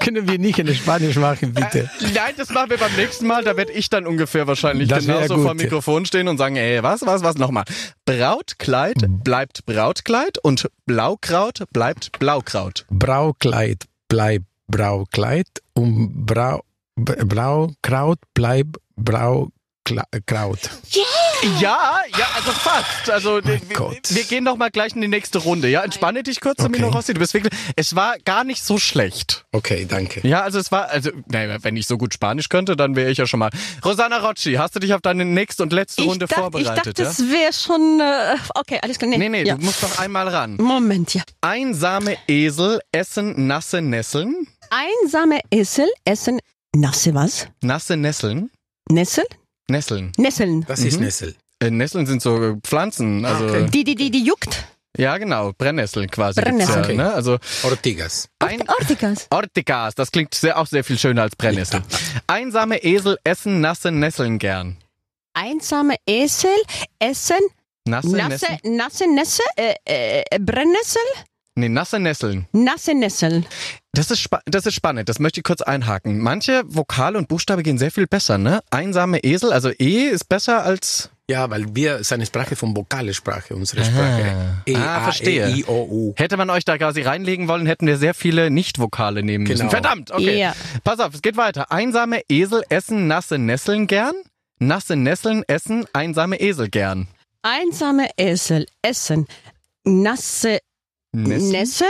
[0.00, 1.90] Können wir nicht in Spanisch machen, bitte?
[2.14, 3.44] Nein, das machen wir beim nächsten Mal.
[3.44, 6.82] Da werde ich dann ungefähr wahrscheinlich Das genauso vor dem Mikrofon stehen und sagen, ey,
[6.82, 7.64] was, was, was, nochmal.
[8.04, 12.86] Brautkleid bleibt Brautkleid und Blaukraut bleibt Blaukraut.
[12.90, 16.62] Braukleid bleibt Braukleid und Brau,
[16.96, 19.52] Braukraut bleibt Braukraut.
[21.60, 23.10] Ja, ja, also fast.
[23.10, 23.98] Also wir, Gott.
[24.10, 25.68] wir gehen doch mal gleich in die nächste Runde.
[25.68, 26.82] Ja, entspanne dich kurz, Okay.
[26.82, 27.14] Rossi.
[27.14, 27.52] Du bist wirklich.
[27.76, 29.44] Es war gar nicht so schlecht.
[29.52, 30.26] Okay, danke.
[30.26, 33.18] Ja, also es war, also, naja, wenn ich so gut Spanisch könnte, dann wäre ich
[33.18, 33.50] ja schon mal.
[33.84, 36.98] Rosanna Rocci, hast du dich auf deine nächste und letzte Runde ich dachte, vorbereitet?
[36.98, 39.10] ich dachte, es wäre schon, äh, okay, alles klar.
[39.10, 39.18] ja?
[39.18, 39.56] Nee, nee, ja.
[39.56, 40.56] du musst noch einmal ran.
[40.56, 41.22] Moment, ja.
[41.40, 44.46] Einsame Esel essen nasse Nesseln.
[44.70, 46.40] Einsame Esel essen
[46.74, 47.48] nasse was?
[47.62, 48.50] Nasse Nesseln.
[48.90, 49.24] Nessel?
[49.70, 50.12] Nesseln.
[50.16, 50.64] Nesseln.
[50.66, 51.34] Das ist Nessel.
[51.60, 53.66] Äh, Nesseln sind so Pflanzen, also okay.
[53.72, 54.64] Die, die, die, die juckt.
[54.96, 56.40] ja genau, Brennnesseln quasi.
[56.40, 56.76] gibt's Brennnessel.
[56.76, 56.96] Ja, Okay.
[56.96, 57.12] ne?
[57.12, 58.28] Also Ortigas.
[58.40, 59.26] ein Ortigas.
[59.30, 61.82] Ortigas, das klingt sehr, auch sehr viel schöner als Brennnessel.
[62.26, 64.76] Einsame Esel essen nasse Nesseln gern.
[65.34, 66.50] Einsame Esel
[66.98, 67.36] essen
[67.86, 68.56] Nasse, Nasse, Nessel?
[68.64, 71.00] nasse Nässe, äh, äh, Brennnessel,
[71.56, 72.46] Nee, nasse Nesseln.
[72.52, 73.44] nasse Nessel.
[73.92, 76.18] Das ist, das ist spannend, das möchte ich kurz einhaken.
[76.20, 78.60] Manche Vokale und Buchstaben gehen sehr viel besser, ne?
[78.70, 81.10] Einsame Esel, also E ist besser als...
[81.28, 84.62] Ja, weil wir ist eine Sprache von vokale Sprache, unsere Sprache.
[84.66, 85.48] E, Ah, A, verstehe.
[85.48, 86.14] E, I, O, U.
[86.16, 89.58] Hätte man euch da quasi reinlegen wollen, hätten wir sehr viele Nicht-Vokale nehmen müssen.
[89.58, 89.70] Genau.
[89.70, 90.38] Verdammt, okay.
[90.40, 90.54] Ja.
[90.82, 91.70] Pass auf, es geht weiter.
[91.70, 94.14] Einsame Esel essen nasse Nesseln gern.
[94.58, 97.06] Nasse Nesseln essen einsame Esel gern.
[97.42, 99.26] Einsame Esel essen
[99.84, 100.58] nasse
[101.12, 101.50] Nesseln?
[101.50, 101.86] Nessel,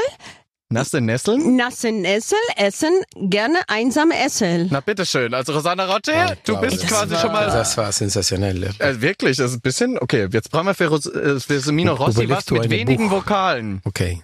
[0.72, 1.56] Nasse Nesseln?
[1.56, 4.68] nasse Nessel essen gerne einsame Esel.
[4.70, 5.34] Na bitteschön.
[5.34, 7.46] Also Rosanna Rotte, Ja, du bist quasi war- schon mal...
[7.46, 8.70] Das war sensationell.
[8.78, 9.98] Äh, wirklich, das ist ein bisschen...
[9.98, 13.16] Okay, jetzt brauchen wir für, äh, für Semino Rossi was mit wenigen Buch?
[13.18, 13.80] Vokalen.
[13.84, 14.22] Okay.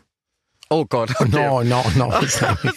[0.68, 1.28] Oh Gott, okay.
[1.30, 2.12] No, no, no.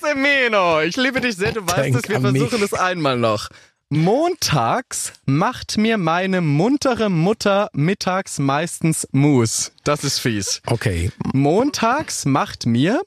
[0.01, 1.51] Semino, ich liebe dich sehr.
[1.53, 2.71] Du weißt Denk es, wir versuchen mich.
[2.71, 3.49] es einmal noch.
[3.91, 9.71] Montags macht mir meine muntere Mutter mittags meistens Mus.
[9.83, 10.61] Das ist fies.
[10.67, 11.11] Okay.
[11.33, 13.01] Montags macht mir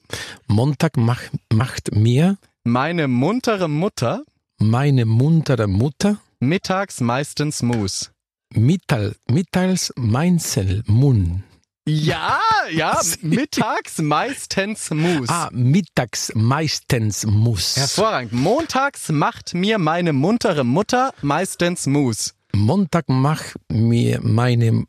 [0.47, 1.21] Montag mach,
[1.53, 4.23] macht mir meine muntere Mutter
[4.57, 8.11] meine muntere Mutter mittags meistens Mus.
[8.53, 11.45] mittal, mittags Mainzel Mun.
[11.85, 12.39] Ja,
[12.71, 15.27] ja, mittags meistens Mus.
[15.29, 17.75] Ah, mittags meistens muss.
[17.75, 18.31] Hervorragend.
[18.31, 22.35] Montags macht mir meine muntere Mutter meistens Mus.
[22.55, 24.85] Montag mach mir meine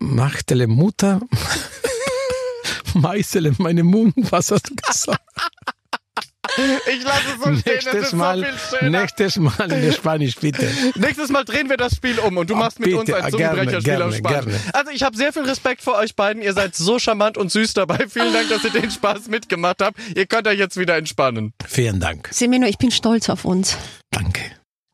[0.00, 1.20] machtele Mutter
[2.94, 4.14] Meißele meine Mund.
[4.16, 5.20] Was hast du gesagt?
[6.86, 9.00] Ich lasse es so stehen, es nächstes ist Mal, so viel schöner.
[9.00, 10.68] nächstes Mal in Spanisch, bitte.
[10.94, 13.24] Nächstes Mal drehen wir das Spiel um und du Ah, machst mit bitte, uns ein
[13.24, 14.44] ah, Zungenbrecherspiel auf Spanisch.
[14.46, 14.60] gerne.
[14.72, 16.42] Also ich habe sehr viel Respekt vor euch beiden.
[16.42, 18.06] Ihr seid so charmant und süß dabei.
[18.08, 19.98] Vielen Dank, dass ihr den Spaß mitgemacht habt.
[20.14, 21.52] Ihr könnt euch jetzt wieder entspannen.
[21.66, 22.28] Vielen Dank.
[22.32, 23.76] Semino, ich bin stolz auf uns.
[24.10, 24.40] Danke.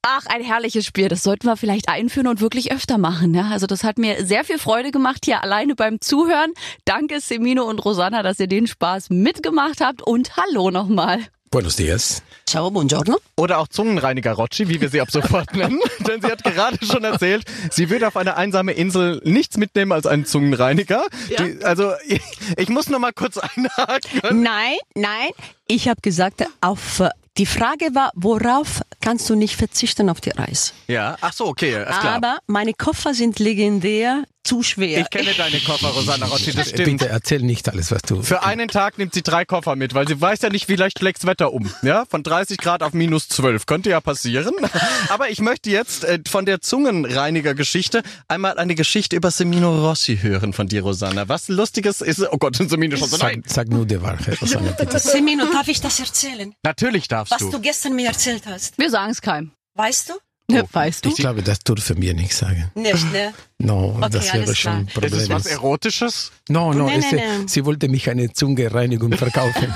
[0.05, 1.09] Ach, ein herrliches Spiel.
[1.09, 3.31] Das sollten wir vielleicht einführen und wirklich öfter machen.
[3.31, 3.47] Ne?
[3.53, 6.51] Also das hat mir sehr viel Freude gemacht hier alleine beim Zuhören.
[6.85, 10.03] Danke Semino und Rosanna, dass ihr den Spaß mitgemacht habt.
[10.03, 11.21] Und hallo nochmal.
[11.53, 12.23] Buenos dias.
[12.47, 13.19] Ciao, buongiorno.
[13.37, 15.81] Oder auch Zungenreiniger Rocci, wie wir sie ab sofort nennen.
[15.99, 20.07] Denn sie hat gerade schon erzählt, sie wird auf eine einsame Insel nichts mitnehmen als
[20.07, 21.05] einen Zungenreiniger.
[21.29, 22.23] Die, also ich,
[22.57, 24.43] ich muss noch mal kurz einhaken.
[24.43, 25.29] Nein, nein.
[25.67, 27.03] Ich habe gesagt, auf
[27.37, 30.73] die Frage war, worauf kannst du nicht verzichten auf die Reise?
[30.87, 32.15] Ja, ach so, okay, ist klar.
[32.15, 35.01] Aber meine Koffer sind legendär, zu schwer.
[35.01, 37.01] ich kenne deine Koffer, Rosanna Rocci, das stimmt.
[37.01, 38.23] Bitte erzähl nicht alles, was du.
[38.23, 40.99] Für einen Tag nimmt sie drei Koffer mit, weil sie weiß ja nicht, wie leicht
[40.99, 41.73] schlägt's Wetter um.
[41.83, 43.67] Ja, von 30 Grad auf minus 12.
[43.67, 44.55] Könnte ja passieren.
[45.09, 50.53] Aber ich möchte jetzt äh, von der Zungenreiniger-Geschichte einmal eine Geschichte über Semino Rossi hören
[50.53, 51.29] von dir, Rosanna.
[51.29, 52.21] Was Lustiges ist...
[52.31, 53.17] Oh Gott, Semino schon so...
[53.17, 54.99] Sag, Nein, sag nur die Wahrheit, Rosanna, bitte.
[54.99, 56.55] Semino, darf ich das erzählen?
[56.65, 57.51] natürlich darfst Was du.
[57.51, 58.79] du gestern mir erzählt hast.
[58.79, 59.53] Wir sagen es keinem.
[59.75, 60.15] Weißt du?
[60.51, 61.09] Ne, weißt du?
[61.11, 62.71] Ich glaube, das dürfen wir nicht sagen.
[62.75, 63.33] Nicht, ne?
[63.59, 65.05] No, Okay, das wäre alles schon klar.
[65.05, 65.59] Ist es was Problem.
[65.59, 66.33] Erotisches?
[66.49, 67.49] No, no, Nein, es, nein, nein.
[67.49, 69.73] sie wollte mich eine Zungenreinigung verkaufen.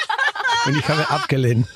[0.66, 1.66] Und ich habe abgelehnt.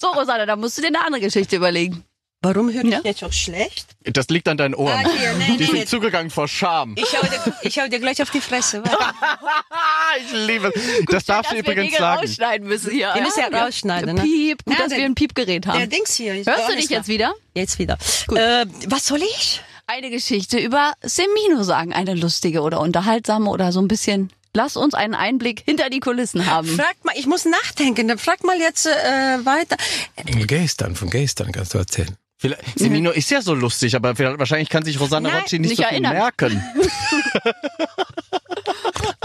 [0.00, 2.04] So, Rosanna, da musst du dir eine andere Geschichte überlegen.
[2.44, 3.00] Warum höre ich Ja.
[3.04, 3.86] jetzt so schlecht?
[4.04, 5.04] Das liegt an deinen Ohren.
[5.06, 5.78] Ah, hier, nee, Die nee, nee.
[5.78, 6.94] sind zugegangen vor Scham.
[6.98, 8.82] Ich hau, dir, ich hau dir gleich auf die Fresse.
[10.20, 10.82] Ich liebe es.
[11.06, 12.20] Das darfst du übrigens sagen.
[12.20, 13.10] rausschneiden müssen hier.
[13.14, 14.22] Wir müssen ja rausschneiden, ne?
[14.22, 15.90] Piep, gut, Ja, dass der- wir ein Piepgerät Der haben.
[15.90, 16.34] Dings hier.
[16.34, 17.34] ist- Hörst du dich jetzt wieder?
[17.54, 17.94] Jetzt wieder.
[18.34, 19.60] Äh, was soll ich?
[19.86, 24.32] Eine Geschichte über Semino sagen, eine lustige oder unterhaltsame oder so ein bisschen.
[24.54, 26.68] Lass uns einen Einblick hinter die Kulissen haben.
[26.68, 28.06] Frag mal, ich muss nachdenken.
[28.08, 28.90] Dann frag mal jetzt äh,
[29.44, 29.76] weiter.
[30.46, 32.14] Gestern, von gestern kannst du erzählen.
[32.42, 35.76] Vielleicht- Semino ist ja so lustig, aber wahrscheinlich kann sich Rosanna Nein, Rocci nicht, nicht
[35.78, 36.12] so viel erinnern.
[36.14, 36.62] merken.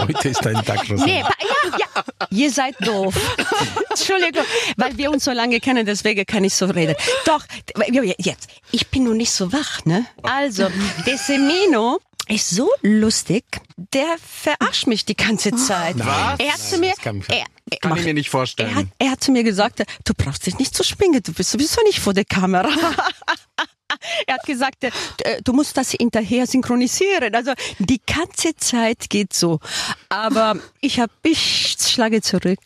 [0.00, 1.04] Heute ist dein Tag, Rosanna.
[1.04, 2.04] Nee, ja, ja.
[2.30, 3.14] Ihr seid doof.
[3.90, 4.44] Entschuldigung,
[4.76, 6.94] weil wir uns so lange kennen, deswegen kann ich so reden.
[7.26, 7.44] Doch,
[8.18, 8.48] jetzt.
[8.70, 10.06] Ich bin nur nicht so wach, ne?
[10.22, 10.68] Also,
[11.06, 11.98] der Semino
[12.28, 13.44] ist so lustig,
[13.76, 15.98] der verarscht mich die ganze Zeit.
[15.98, 16.38] Was?
[16.38, 18.70] Er hat zu mir, kann er, er, Kann ich mir nicht vorstellen.
[18.70, 21.50] er, hat, er hat zu mir gesagt, du brauchst dich nicht zu springen, du bist
[21.50, 22.68] sowieso nicht vor der Kamera.
[24.26, 24.90] Er hat gesagt, äh,
[25.44, 27.34] du musst das hinterher synchronisieren.
[27.34, 29.60] Also die ganze Zeit geht so.
[30.08, 32.58] Aber ich hab, ich schlage zurück.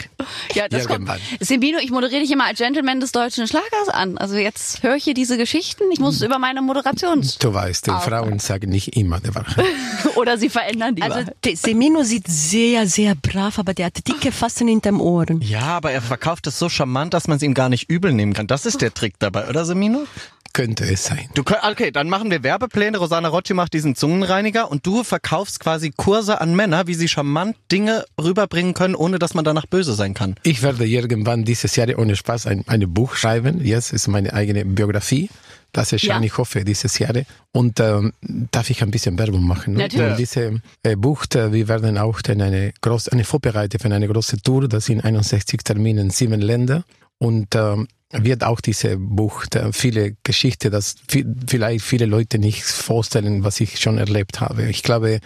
[0.55, 1.09] Ja, das kommt.
[1.09, 1.21] Irgendwann.
[1.41, 4.19] Semino, ich moderiere dich immer als Gentleman des deutschen Schlagers an.
[4.19, 5.85] Also jetzt höre ich hier diese Geschichten.
[5.93, 7.27] Ich muss über meine Moderation.
[7.41, 9.65] Du weißt, die Frauen sagen nicht immer die Wahrheit.
[10.17, 11.37] Oder sie verändern die Also Wahrheit.
[11.45, 15.41] der Semino sieht sehr, sehr brav, aber der hat dicke Fassen hinterm Ohren.
[15.41, 18.33] Ja, aber er verkauft es so charmant, dass man es ihm gar nicht übel nehmen
[18.33, 18.47] kann.
[18.47, 20.05] Das ist der Trick dabei, oder Semino?
[20.53, 21.29] Könnte es sein.
[21.35, 22.99] Du könnt, okay, dann machen wir Werbepläne.
[22.99, 27.57] Rosanna Rocci macht diesen Zungenreiniger und du verkaufst quasi Kurse an Männer, wie sie charmant
[27.71, 30.37] Dinge rüberbringen können, ohne dass man danach böse sein kann.
[30.43, 33.65] Ich werde irgendwann dieses Jahr ohne Spaß ein, ein Buch schreiben.
[33.65, 35.31] Jetzt ist meine eigene Biografie.
[35.73, 36.27] Das erscheint, Ja.
[36.27, 37.15] ich hoffe, dieses Jahr.
[37.53, 38.13] Und ähm,
[38.51, 39.73] darf ich ein bisschen Werbung machen?
[39.75, 39.81] Ne?
[39.85, 40.11] Natürlich.
[40.11, 44.07] Und Diese äh, Buch, äh, wir werden auch dann eine große, eine Vorbereitung für eine
[44.07, 44.69] große Tour.
[44.69, 46.85] Das sind 61 Termine in sieben Länder.
[47.19, 52.63] Und ähm, wird auch diese Buch, da viele Geschichten, das vi- vielleicht viele Leute nicht
[52.63, 54.69] vorstellen, was ich schon erlebt habe.
[54.69, 55.21] Ich glaube,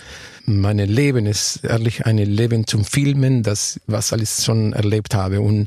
[0.44, 5.40] mein Leben ist ehrlich ein Leben zum Filmen, das was alles schon erlebt habe.
[5.40, 5.66] Und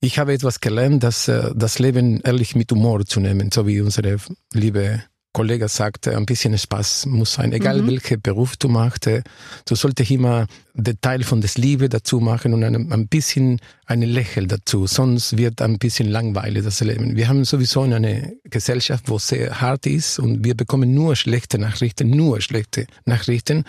[0.00, 3.80] ich habe etwas gelernt, dass äh, das Leben ehrlich mit Humor zu nehmen, so wie
[3.80, 4.18] unsere
[4.52, 5.02] liebe
[5.38, 9.06] Kollege sagte, ein bisschen Spaß muss sein, egal welchen Beruf du machst.
[9.06, 9.22] äh,
[9.66, 14.06] Du solltest immer den Teil von des Liebe dazu machen und ein, ein bisschen eine
[14.06, 17.14] Lächel dazu, sonst wird ein bisschen langweilig das Leben.
[17.14, 22.10] Wir haben sowieso eine Gesellschaft, wo sehr hart ist und wir bekommen nur schlechte Nachrichten,
[22.10, 23.62] nur schlechte Nachrichten.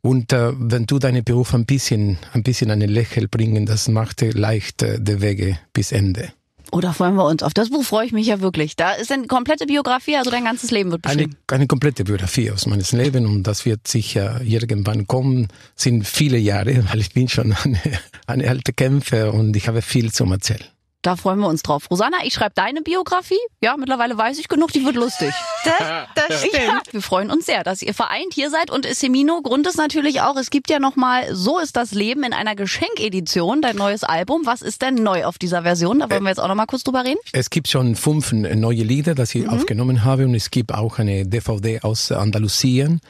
[0.00, 4.22] Und äh, wenn du deinen Beruf ein bisschen, ein bisschen eine Lächel bringen, das macht
[4.22, 6.32] dir leicht äh, die Wege bis Ende.
[6.72, 7.42] Oh, da freuen wir uns.
[7.42, 8.76] Auf das Buch freue ich mich ja wirklich.
[8.76, 11.36] Da ist eine komplette Biografie, also dein ganzes Leben wird Eine, beschrieben.
[11.48, 15.48] eine komplette Biografie aus meines Lebens und das wird sicher irgendwann kommen.
[15.74, 17.80] Sind viele Jahre, weil ich bin schon eine,
[18.26, 20.64] eine alte Kämpfer und ich habe viel zum Erzählen.
[21.06, 21.88] Da freuen wir uns drauf.
[21.88, 23.38] Rosanna, ich schreibe deine Biografie.
[23.62, 25.32] Ja, mittlerweile weiß ich genug, die wird lustig.
[25.64, 26.64] Das, das stimmt.
[26.66, 30.20] Ja, wir freuen uns sehr, dass ihr vereint hier seid und Semino, Grund ist natürlich
[30.20, 34.46] auch, es gibt ja nochmal So ist das Leben in einer Geschenkedition, dein neues Album.
[34.46, 36.00] Was ist denn neu auf dieser Version?
[36.00, 37.20] Da wollen wir jetzt auch nochmal kurz drüber reden.
[37.30, 41.24] Es gibt schon fünf neue Lieder, das ich aufgenommen habe und es gibt auch eine
[41.24, 43.00] DVD aus Andalusien,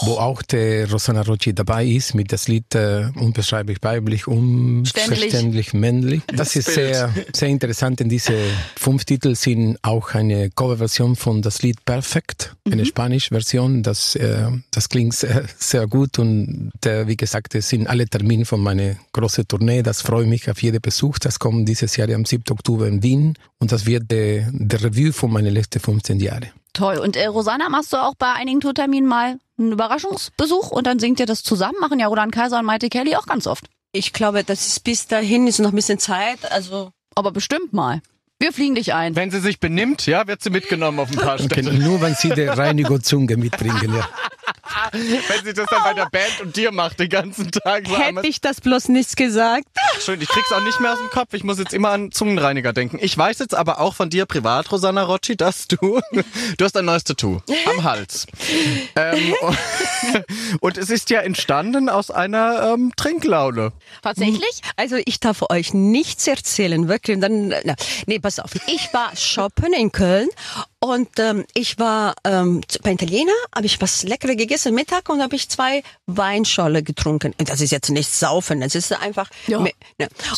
[0.00, 6.22] wo auch der Rosanna Rocci dabei ist mit das Lied äh, Unbeschreiblich weiblich, unverständlich männlich.
[6.28, 8.34] Das ist sehr, sehr interessant, denn diese
[8.76, 13.82] fünf Titel sind auch eine Coverversion von das Lied Perfect, eine spanische Version.
[13.82, 18.44] Das, äh, das klingt sehr, sehr gut und äh, wie gesagt, es sind alle Termine
[18.44, 19.82] von meiner großen Tournee.
[19.82, 21.18] Das freue mich auf jeden Besuch.
[21.18, 22.44] Das kommt dieses Jahr am 7.
[22.48, 26.46] Oktober in Wien und das wird der der Review von meinen letzten 15 Jahren.
[26.74, 26.98] Toll.
[26.98, 31.18] Und äh, Rosanna, machst du auch bei einigen Tourterminen mal einen Überraschungsbesuch und dann singt
[31.18, 31.78] ihr das zusammen?
[31.80, 33.66] Machen ja Roland Kaiser und Maite Kelly auch ganz oft.
[33.90, 36.50] Ich glaube, das ist bis dahin ist noch ein bisschen Zeit.
[36.52, 38.00] Also Aber bestimmt mal.
[38.38, 39.14] Wir fliegen dich ein.
[39.14, 41.74] Wenn sie sich benimmt, ja, wird sie mitgenommen auf ein paar Okay, Städte.
[41.74, 43.94] nur wenn Sie die Reiniger Zunge mitbringen.
[43.94, 44.08] Ja.
[44.92, 47.86] Wenn sie das dann bei der Band und dir macht den ganzen Tag.
[47.86, 49.64] So hätte ich das bloß nichts gesagt.
[50.00, 51.34] Schön, ich krieg's auch nicht mehr aus dem Kopf.
[51.34, 52.98] Ich muss jetzt immer an Zungenreiniger denken.
[53.00, 55.76] Ich weiß jetzt aber auch von dir privat, Rosanna Rocci, dass du,
[56.56, 58.26] du hast ein neues Tattoo am Hals.
[58.96, 60.24] ähm, und,
[60.60, 63.72] und es ist ja entstanden aus einer ähm, Trinklaune.
[64.02, 64.62] Tatsächlich?
[64.76, 67.20] Also ich darf euch nichts erzählen, wirklich.
[67.20, 67.74] Dann, na,
[68.06, 68.50] nee, pass auf.
[68.66, 70.28] Ich war shoppen in Köln
[70.82, 75.36] und ähm, ich war ähm, bei Italiener, habe ich was Leckeres gegessen Mittag und habe
[75.36, 77.32] ich zwei Weinscholle getrunken.
[77.38, 79.30] Und Das ist jetzt nicht saufen, das ist einfach.
[79.46, 79.60] Ja.
[79.60, 79.70] Ne.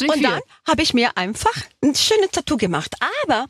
[0.06, 2.94] Und dann habe ich mir einfach ein schönes Tattoo gemacht.
[3.24, 3.46] Aber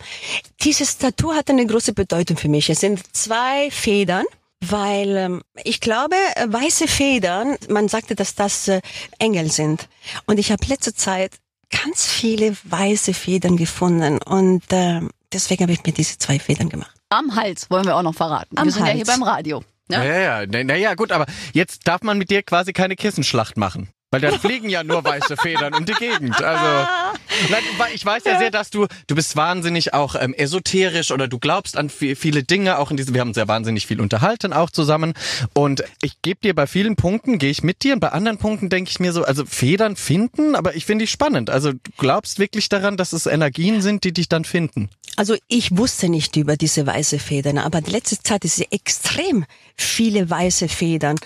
[0.61, 2.70] dieses Tattoo hat eine große Bedeutung für mich.
[2.70, 4.24] Es sind zwei Federn.
[4.66, 8.80] Weil ähm, ich glaube, weiße Federn, man sagte, dass das äh,
[9.18, 9.88] Engel sind.
[10.26, 11.33] Und ich habe letzte Zeit
[11.70, 14.22] ganz viele weiße Federn gefunden.
[14.22, 15.00] Und äh,
[15.34, 16.94] deswegen habe ich mir diese zwei Federn gemacht.
[17.10, 18.56] Am Hals wollen wir auch noch verraten.
[18.56, 19.18] Am wir sind ja hier Hals.
[19.18, 19.62] beim Radio.
[19.90, 20.02] Ja?
[20.02, 20.64] Ja, ja, ja.
[20.64, 23.90] Naja, ja, gut, aber jetzt darf man mit dir quasi keine Kissenschlacht machen.
[24.10, 26.40] Weil dann fliegen ja nur weiße Federn um die Gegend.
[26.40, 26.88] Also,
[27.92, 31.76] ich weiß ja sehr, dass du, du bist wahnsinnig auch ähm, esoterisch oder du glaubst
[31.76, 34.70] an vi- viele Dinge, auch in diesem, wir haben uns ja wahnsinnig viel unterhalten auch
[34.70, 35.14] zusammen.
[35.52, 38.68] Und ich gebe dir bei vielen Punkten, gehe ich mit dir und bei anderen Punkten
[38.68, 41.50] denke ich mir so, also Federn finden, aber ich finde die spannend.
[41.50, 44.90] Also du glaubst wirklich daran, dass es Energien sind, die dich dann finden.
[45.16, 49.44] Also ich wusste nicht über diese weiße Federn, aber die letzte Zeit ist es extrem
[49.76, 51.16] viele weiße Federn.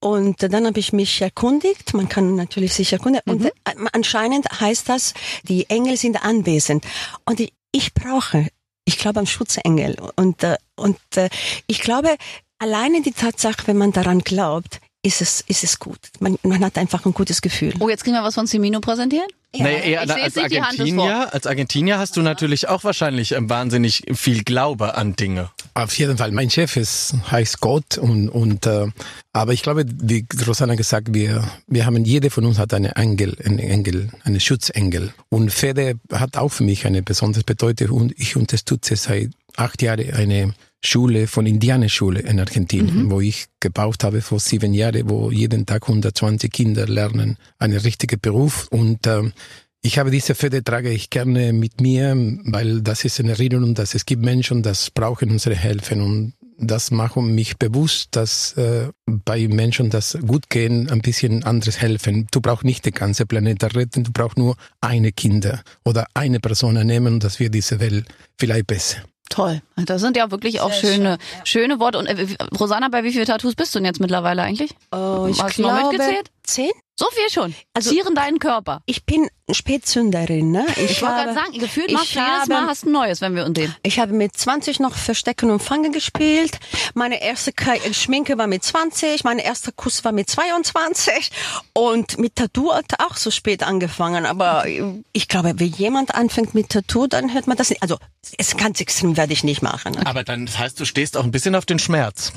[0.00, 3.50] Und dann habe ich mich erkundigt, man kann natürlich sich erkundigen, und äh,
[3.92, 6.84] anscheinend heißt das, die Engel sind anwesend.
[7.24, 8.48] Und ich, ich brauche,
[8.84, 9.96] ich glaube an Schutzengel.
[10.16, 11.28] Und, äh, und äh,
[11.66, 12.16] ich glaube,
[12.58, 15.98] alleine die Tatsache, wenn man daran glaubt, ist es, ist es gut.
[16.20, 17.72] Man, man hat einfach ein gutes Gefühl.
[17.78, 19.28] Oh, jetzt kriegen wir was von Semino präsentieren?
[19.56, 24.02] naja, eher ich seh als Argentinier, als Argentinier hast du natürlich auch wahrscheinlich ähm, wahnsinnig
[24.12, 25.50] viel Glaube an Dinge.
[25.72, 26.32] Auf jeden Fall.
[26.32, 28.88] Mein Chef ist, heißt Gott und, und äh,
[29.32, 33.36] aber ich glaube, wie Rosanna gesagt, wir, wir haben, jede von uns hat eine Engel,
[33.42, 35.14] einen Engel, einen Schutzengel.
[35.30, 40.12] Und Fede hat auch für mich eine besondere Bedeutung und ich unterstütze seit acht Jahren
[40.12, 45.66] eine Schule von Indianerschule in Argentinien, wo ich gebaut habe vor sieben Jahren, wo jeden
[45.66, 49.32] Tag 120 Kinder lernen einen richtigen Beruf und ähm,
[49.80, 52.14] Ich habe diese Fede trage ich gerne mit mir,
[52.44, 56.90] weil das ist eine Erinnerung, dass es gibt Menschen, das brauchen unsere Hilfe und das
[56.90, 62.26] macht mich bewusst, dass äh, bei Menschen, das gut gehen, ein bisschen anderes helfen.
[62.32, 66.74] Du brauchst nicht den ganzen Planeten retten, du brauchst nur eine Kinder oder eine Person
[66.84, 68.98] nehmen und das wird diese Welt vielleicht besser.
[69.30, 69.62] Toll.
[69.76, 71.98] Das sind ja wirklich auch Sehr schöne, schöne Worte.
[71.98, 74.74] Und äh, Rosanna, bei wie vielen Tattoos bist du denn jetzt mittlerweile eigentlich?
[74.90, 76.30] Oh, ich Hast du noch glaube, mitgezählt?
[76.42, 76.70] zehn?
[76.98, 77.54] So viel schon.
[77.74, 78.80] Also- Zieren deinen Körper.
[78.86, 80.66] Ich bin Spätzünderin, ne?
[80.76, 83.34] Ich, wollte habe- gerade sagen, gefühlt ich machst du jedes Mal hast ein neues, wenn
[83.34, 83.74] wir uns sehen.
[83.82, 86.58] Ich habe mit 20 noch Verstecken und Fangen gespielt.
[86.94, 87.52] Meine erste
[87.92, 91.30] Schminke war mit 20, mein erster Kuss war mit 22
[91.72, 94.26] und mit Tattoo hat auch so spät angefangen.
[94.26, 94.64] Aber
[95.12, 97.82] ich glaube, wenn jemand anfängt mit Tattoo, dann hört man das nicht.
[97.82, 97.98] Also
[98.36, 99.92] es ganz extrem werde ich nicht machen.
[99.92, 100.06] Ne?
[100.06, 102.32] Aber dann, das heißt, du stehst auch ein bisschen auf den Schmerz.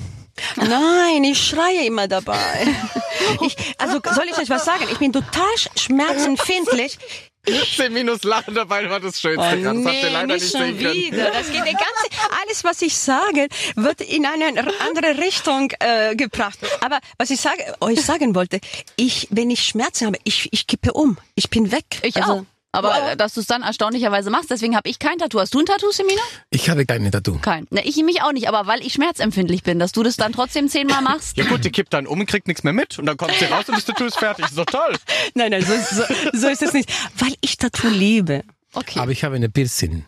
[0.56, 2.68] Nein, ich schreie immer dabei.
[3.42, 4.84] Ich, also soll ich euch was sagen?
[4.92, 6.98] Ich bin total sch- schmerzempfindlich.
[7.76, 9.42] 10 minus Lachen dabei war das Schönste.
[9.42, 11.32] Oh, das habt ihr nee, leider nicht nicht schon wieder.
[11.32, 12.08] Das geht der ganze,
[12.44, 14.46] alles, was ich sage, wird in eine
[14.86, 16.60] andere Richtung äh, gebracht.
[16.82, 18.60] Aber was ich sage, euch sagen wollte,
[18.96, 21.18] ich, wenn ich Schmerzen habe, ich, ich kippe um.
[21.36, 21.86] Ich bin weg.
[22.04, 22.44] Ich Also, auch.
[22.72, 25.40] Aber äh, dass du es dann erstaunlicherweise machst, deswegen habe ich kein Tattoo.
[25.40, 26.22] Hast du ein Tattoo, Semina?
[26.50, 27.38] Ich habe keine Tattoo.
[27.40, 27.68] Kein.
[27.70, 30.70] Ne, ich mich auch nicht, aber weil ich schmerzempfindlich bin, dass du das dann trotzdem
[30.70, 31.38] zehnmal machst.
[31.38, 33.66] Ja gut, die kippt dann um, kriegt nichts mehr mit und dann kommt sie raus
[33.68, 34.46] und das Tattoo ist fertig.
[34.46, 34.96] Ist doch toll.
[35.34, 36.04] Nein, nein, so, so,
[36.34, 36.90] so ist es nicht.
[37.18, 38.44] Weil ich Tattoo liebe.
[38.74, 39.00] Okay.
[39.00, 40.06] Aber ich habe eine Piercing.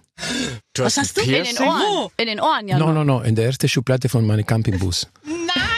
[0.73, 1.21] Du Was hast du?
[1.21, 1.67] ein in den Piercing?
[1.67, 2.12] Ohren.
[2.17, 2.78] In den Ohren, ja.
[2.78, 5.08] No, no, no, in der ersten Schublade von meinem Campingbus.
[5.26, 5.72] Nein!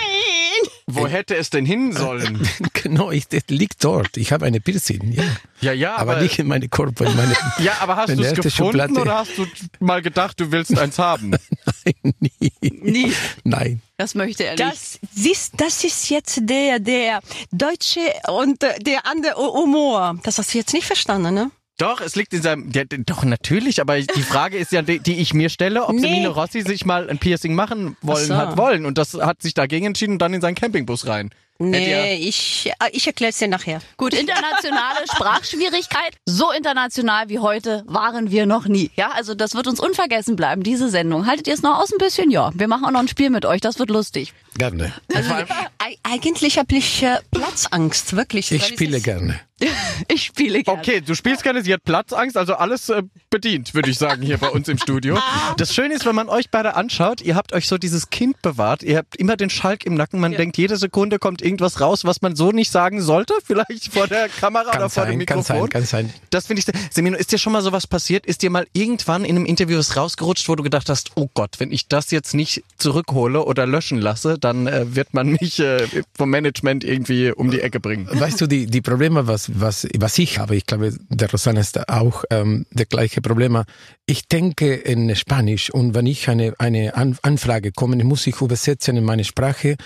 [0.96, 2.48] Wo hätte es denn hin sollen?
[2.74, 4.18] genau, ich, das liegt dort.
[4.18, 5.24] Ich habe eine Piercing, ja.
[5.62, 8.34] Ja, ja, Aber, aber, nicht in meinem Körper, in meine, ja, aber hast du es
[8.34, 8.94] gefunden Schublade.
[8.94, 9.46] oder hast du
[9.80, 11.32] mal gedacht, du willst eins haben?
[11.86, 12.52] Nein, nie.
[12.62, 13.14] Nie.
[13.44, 13.82] Nein.
[13.98, 14.64] Das möchte er nicht.
[14.64, 20.20] Das, siehst, das ist jetzt der, der deutsche und äh, der andere Humor.
[20.24, 21.52] Das hast du jetzt nicht verstanden, ne?
[21.78, 22.72] Doch, es liegt in seinem.
[22.74, 26.02] Ja, doch, natürlich, aber die Frage ist ja, die, die ich mir stelle, ob Nee.
[26.02, 28.38] Semino Rossi sich mal ein Piercing machen wollen so.
[28.38, 28.86] hat wollen.
[28.86, 31.32] Und das hat sich dagegen entschieden und dann in seinen Campingbus rein.
[31.58, 33.80] Nee, ich, äh, ich erkläre es dir nachher.
[33.98, 36.16] Gut, internationale Sprachschwierigkeit.
[36.26, 38.92] So international wie heute waren wir noch nie.
[38.96, 41.28] Ja, also das wird uns unvergessen bleiben, diese Sendung.
[41.28, 42.30] Haltet ihr es noch aus ein bisschen?
[42.30, 42.52] Ja.
[42.54, 44.34] Wir machen auch noch ein Spiel mit euch, das wird lustig.
[44.58, 44.94] Gerne.
[45.14, 48.52] Also, Eig- eigentlich habe ich äh, Platzangst, wirklich.
[48.52, 49.40] Ich spiele ist- gerne.
[50.10, 50.80] Ich spiele gerne.
[50.82, 54.38] Okay, du spielst gerne, sie hat Platzangst, also alles äh, bedient, würde ich sagen, hier
[54.38, 55.18] bei uns im Studio.
[55.58, 58.84] Das Schöne ist, wenn man euch beide anschaut, ihr habt euch so dieses Kind bewahrt,
[58.84, 62.22] ihr habt immer den Schalk im Nacken, man denkt, jede Sekunde kommt irgendwas raus, was
[62.22, 65.38] man so nicht sagen sollte, vielleicht vor der Kamera oder Kann vor dem sein, kann
[65.38, 65.62] Mikrofon.
[65.62, 66.14] sein, kann sein.
[66.30, 68.26] Das finde ich, Semino, ist dir schon mal sowas passiert?
[68.26, 71.60] Ist dir mal irgendwann in einem Interview was rausgerutscht, wo du gedacht hast, oh Gott,
[71.60, 75.88] wenn ich das jetzt nicht zurückhole oder löschen lasse, dann äh, wird man mich äh,
[76.18, 78.08] vom Management irgendwie um die Ecke bringen.
[78.12, 81.90] Weißt du, die, die Probleme, was, was, was ich habe, ich glaube, der Rosanna ist
[81.90, 83.66] auch ähm, der gleiche Probleme.
[84.06, 88.98] Ich denke in Spanisch und wenn ich eine, eine An Anfrage komme, muss ich übersetzen
[88.98, 89.78] in meine Sprache.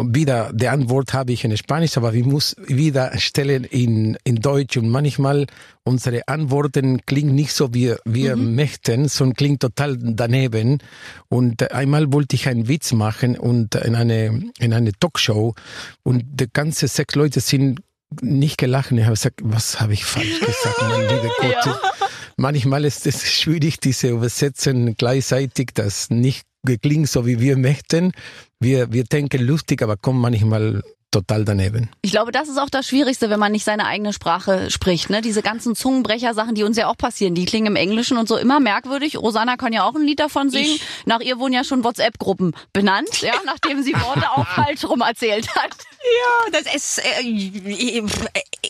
[0.00, 4.76] Wieder, die Antwort habe ich in Spanisch, aber ich muss wieder stellen in, in Deutsch
[4.76, 5.46] und manchmal
[5.82, 10.78] unsere Antworten klingen nicht so, wie wir möchten, sondern klingt total daneben.
[11.28, 15.54] Und einmal wollte ich einen Witz machen und in eine, in eine Talkshow
[16.04, 17.80] und die ganze sechs Leute sind
[18.22, 18.92] nicht gelacht.
[18.92, 21.80] Ich habe gesagt, was habe ich falsch gesagt, mein lieber Gott.
[22.36, 28.12] Manchmal ist es schwierig, diese Übersetzen gleichzeitig, das nicht klingt so, wie wir möchten.
[28.60, 31.88] Wir, wir denken lustig, aber kommen manchmal total daneben.
[32.02, 35.10] Ich glaube, das ist auch das Schwierigste, wenn man nicht seine eigene Sprache spricht.
[35.10, 35.22] Ne?
[35.22, 38.60] Diese ganzen Zungenbrecher-Sachen, die uns ja auch passieren, die klingen im Englischen und so immer
[38.60, 39.16] merkwürdig.
[39.16, 40.78] Rosanna kann ja auch ein Lied davon singen.
[41.06, 45.48] Nach ihr wurden ja schon WhatsApp-Gruppen benannt, ja, nachdem sie Worte auch falsch rum erzählt
[45.56, 45.70] hat.
[46.00, 47.22] Ja, das ist, äh,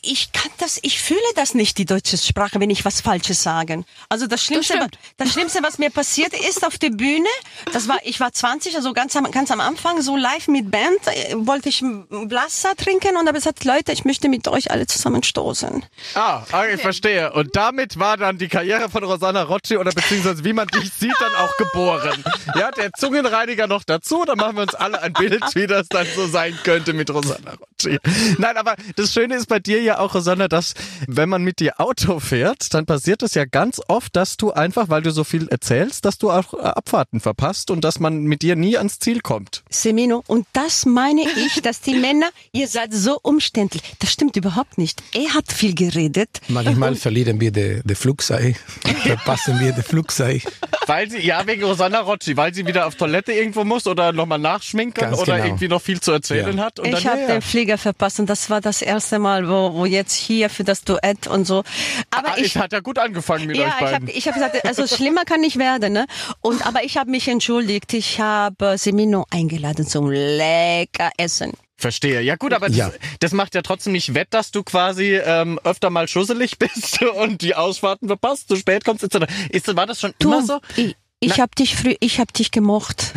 [0.02, 3.84] ich, kann das, ich fühle das nicht, die deutsche Sprache, wenn ich was Falsches sage.
[4.08, 4.98] Also das Schlimmste, stimmt.
[5.18, 7.28] das Schlimmste, was mir passiert ist auf der Bühne,
[7.72, 10.98] das war, ich war 20, also ganz am, ganz am Anfang, so live mit Band,
[11.06, 14.86] äh, wollte ich ein Wasser trinken und habe gesagt, Leute, ich möchte mit euch alle
[14.86, 15.84] zusammen stoßen.
[16.14, 17.32] Ah, ah, ich verstehe.
[17.32, 21.14] Und damit war dann die Karriere von Rosanna Rocci oder beziehungsweise wie man dich sieht,
[21.20, 22.24] dann auch geboren.
[22.54, 26.06] Ja, der Zungenreiniger noch dazu, dann machen wir uns alle ein Bild, wie das dann
[26.16, 27.98] so sein könnte mit Rosanna Rocci.
[28.38, 30.74] Nein, aber das Schöne ist bei dir ja auch, Rosanna, dass
[31.06, 34.88] wenn man mit dir Auto fährt, dann passiert es ja ganz oft, dass du einfach,
[34.88, 38.42] weil du so viel erzählst, dass du auch äh, Abfahrten verpasst und dass man mit
[38.42, 39.62] dir nie ans Ziel kommt.
[39.70, 43.82] Semino, und das meine ich, dass die Männer, ihr seid so umständlich.
[44.00, 45.02] Das stimmt überhaupt nicht.
[45.14, 46.40] Er hat viel geredet.
[46.48, 48.56] Manchmal verlieren wir die, die Flugzei,
[49.02, 50.42] verpassen wir die Flugzei.
[50.86, 54.38] Weil sie, ja, wegen Rosanna Rocci, weil sie wieder auf Toilette irgendwo muss oder nochmal
[54.38, 55.46] nachschminken Ganz oder genau.
[55.46, 56.64] irgendwie noch viel zu erzählen Ja.
[56.64, 57.26] hat und Ich dann habe ja.
[57.26, 60.82] den Flieger verpasst und das war das erste Mal, wo, wo jetzt hier für das
[60.84, 61.64] Duett und so.
[62.10, 63.94] Aber Ah, ich, es hat ja gut angefangen mit ja, euch ich beiden.
[63.94, 66.06] habe ich hab gesagt, also schlimmer kann nicht werden, ne?
[66.40, 67.92] Und aber ich habe mich entschuldigt.
[67.94, 71.52] Ich habe Semino eingeladen zum lecker Essen.
[71.80, 72.20] Verstehe.
[72.22, 72.90] Ja gut, aber das, Ja.
[73.20, 77.40] das macht ja trotzdem nicht wett, dass du quasi ähm, öfter mal schusselig bist und
[77.40, 79.30] die Ausfahrten verpasst, zu spät kommst etc.
[79.50, 80.58] Ist, war das schon Du, immer so?
[80.76, 83.12] ich, ich habe dich früh, ich habe dich gemocht.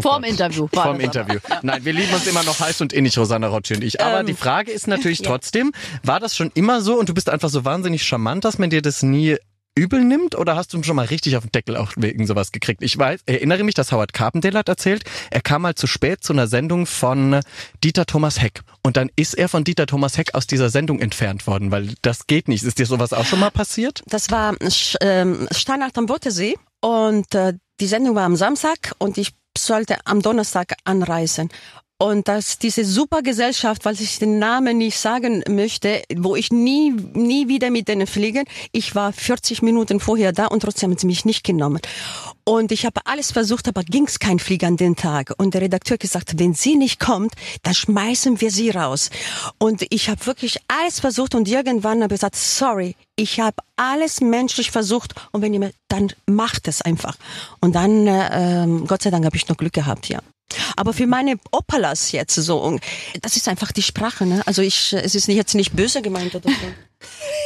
[0.00, 0.68] Vorm Interview.
[0.72, 1.04] war Vorm aber.
[1.04, 1.38] Interview.
[1.62, 4.00] Nein, wir lieben uns immer noch heiß und innig, Rosanna Rocci und ich.
[4.00, 5.72] Aber Ähm, die Frage ist natürlich trotzdem,
[6.02, 8.82] war das schon immer so und du bist einfach so wahnsinnig charmant, dass man dir
[8.82, 9.36] das nie
[9.74, 12.82] übel nimmt oder hast du schon mal richtig auf den Deckel auch wegen sowas gekriegt?
[12.82, 16.32] Ich weiß, erinnere mich, dass Howard Carpendale hat erzählt, er kam mal zu spät zu
[16.32, 17.40] einer Sendung von
[17.82, 21.46] Dieter Thomas Heck und dann ist er von Dieter Thomas Heck aus dieser Sendung entfernt
[21.46, 22.64] worden, weil das geht nicht.
[22.64, 24.02] Ist dir sowas auch schon mal passiert?
[24.06, 24.54] Das war
[25.00, 30.22] ähm, Steinach am Botesee und äh, die Sendung war am Samstag und ich sollte am
[30.22, 31.48] Donnerstag anreisen.
[32.02, 36.90] Und dass diese super Gesellschaft, weil ich den Namen nicht sagen möchte, wo ich nie,
[36.90, 38.42] nie wieder mit denen fliegen,
[38.72, 41.80] ich war 40 Minuten vorher da und trotzdem haben sie mich nicht genommen.
[42.42, 45.32] Und ich habe alles versucht, aber ging's kein Flieger an den Tag.
[45.36, 49.10] Und der Redakteur gesagt, wenn sie nicht kommt, dann schmeißen wir sie raus.
[49.58, 54.20] Und ich habe wirklich alles versucht und irgendwann habe ich gesagt, sorry, ich habe alles
[54.20, 57.16] menschlich versucht und wenn ihr dann macht es einfach.
[57.60, 60.18] Und dann, äh, ähm, Gott sei Dank, habe ich noch Glück gehabt, ja.
[60.76, 62.78] Aber für meine Opalas jetzt so,
[63.20, 64.42] das ist einfach die Sprache, ne?
[64.46, 66.56] Also ich, es ist nicht, jetzt nicht böse gemeint oder so.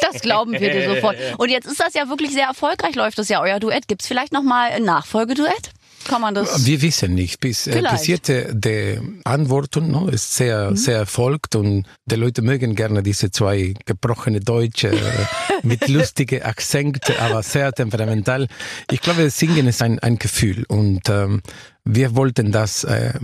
[0.03, 1.17] Das glauben wir dir sofort.
[1.39, 3.89] Und jetzt ist das ja wirklich sehr erfolgreich, läuft das ja euer Duett.
[3.89, 5.73] Gibt's vielleicht noch mal ein Nachfolgeduett?
[6.07, 6.65] Kann man das?
[6.65, 7.41] Wir wissen nicht.
[7.41, 7.97] Bis, äh, Vielleicht.
[7.97, 13.03] bis jetzt äh, die Antworten no, ist sehr, sehr erfolgt und die Leute mögen gerne
[13.03, 15.27] diese zwei gebrochene Deutsche äh,
[15.63, 18.47] mit lustige Akzente, aber sehr temperamental.
[18.91, 21.43] Ich glaube, Singen ist ein, ein Gefühl und ähm,
[21.87, 23.15] wir wollten das äh,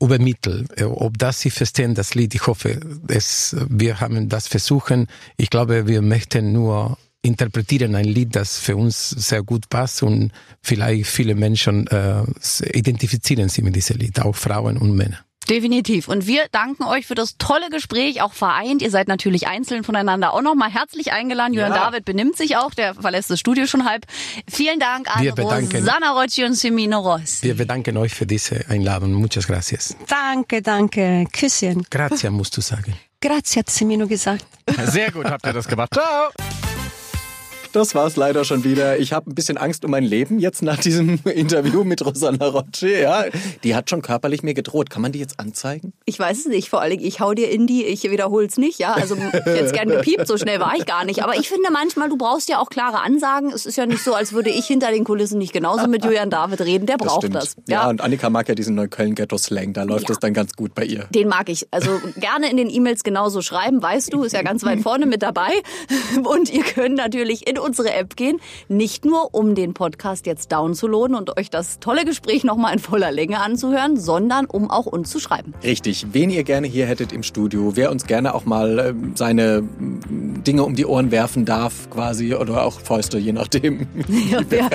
[0.00, 0.68] übermitteln.
[0.76, 5.08] Äh, Ob das Sie verstehen, das Lied, ich hoffe, es, wir haben das versuchen.
[5.36, 10.32] Ich glaube, wir möchten nur interpretieren ein Lied, das für uns sehr gut passt und
[10.62, 12.22] vielleicht viele Menschen äh,
[12.72, 15.18] identifizieren sich mit diesem Lied, auch Frauen und Männer.
[15.50, 16.06] Definitiv.
[16.08, 18.82] Und wir danken euch für das tolle Gespräch, auch vereint.
[18.82, 21.52] Ihr seid natürlich einzeln voneinander auch nochmal herzlich eingeladen.
[21.54, 24.06] Julian David benimmt sich auch, der verlässt das Studio schon halb.
[24.48, 27.42] Vielen Dank an Wir bedanken- Rosanna Rocci und Semino Rossi.
[27.42, 29.12] Wir bedanken euch für diese Einladung.
[29.12, 29.96] Muchas gracias.
[30.08, 31.26] Danke, danke.
[31.32, 31.84] Küsschen.
[31.90, 32.94] Gracias, musst du sagen.
[33.20, 34.46] Grazie, hat Semino gesagt.
[34.86, 35.92] Sehr gut habt ihr das gemacht.
[35.92, 36.59] Ciao!
[37.72, 38.98] Das war's leider schon wieder.
[38.98, 43.00] Ich habe ein bisschen Angst um mein Leben jetzt nach diesem Interview mit Rosanna Rocci.
[43.00, 43.24] Ja,
[43.62, 44.90] die hat schon körperlich mir gedroht.
[44.90, 45.92] Kann man die jetzt anzeigen?
[46.04, 48.78] Ich weiß es nicht, vor allem ich hau dir in die, ich wiederhole es nicht,
[48.80, 48.94] ja.
[48.94, 51.22] Also ich hätte es gern gepiept, so schnell war ich gar nicht.
[51.22, 53.50] Aber ich finde manchmal, du brauchst ja auch klare Ansagen.
[53.52, 56.28] Es ist ja nicht so, als würde ich hinter den Kulissen nicht genauso mit Julian
[56.30, 56.86] David reden.
[56.86, 57.54] Der braucht das.
[57.68, 57.88] Ja.
[57.88, 59.74] und Annika mag ja diesen Neukölln-Ghetto-Slang.
[59.74, 60.14] Da läuft Ja.
[60.14, 61.04] es dann ganz gut bei ihr.
[61.10, 61.68] Den mag ich.
[61.70, 65.22] Also gerne in den E-Mails genauso schreiben, weißt du, ist ja ganz weit vorne mit
[65.22, 65.50] dabei.
[66.24, 71.16] Und ihr könnt natürlich in unsere App gehen, nicht nur um den Podcast jetzt downzuladen
[71.16, 75.20] und euch das tolle Gespräch nochmal in voller Länge anzuhören, sondern um auch uns zu
[75.20, 75.54] schreiben.
[75.62, 76.06] Richtig.
[76.12, 79.62] Wen ihr gerne hier hättet im Studio, wer uns gerne auch mal ähm, seine
[80.46, 83.86] Dinge um die Ohren werfen darf, quasi, oder auch Fäuste, je nachdem.
[84.30, 84.70] Ja, wie wer,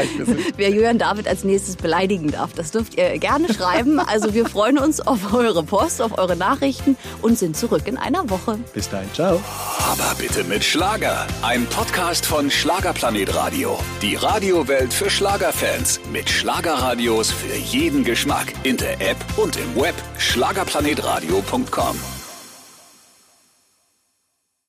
[0.58, 4.00] wer Julian David als nächstes beleidigen darf, das dürft ihr gerne schreiben.
[4.00, 8.30] Also wir freuen uns auf eure Post, auf eure Nachrichten und sind zurück in einer
[8.30, 8.58] Woche.
[8.74, 9.40] Bis dahin, ciao.
[9.80, 11.28] Aber bitte mit Schlager.
[11.42, 13.80] Ein Podcast von Schlagerplanet Radio.
[14.02, 16.02] Die Radiowelt für Schlagerfans.
[16.12, 18.52] Mit Schlagerradios für jeden Geschmack.
[18.64, 19.96] In der App und im Web.
[20.18, 22.15] Schlagerplanetradio.com.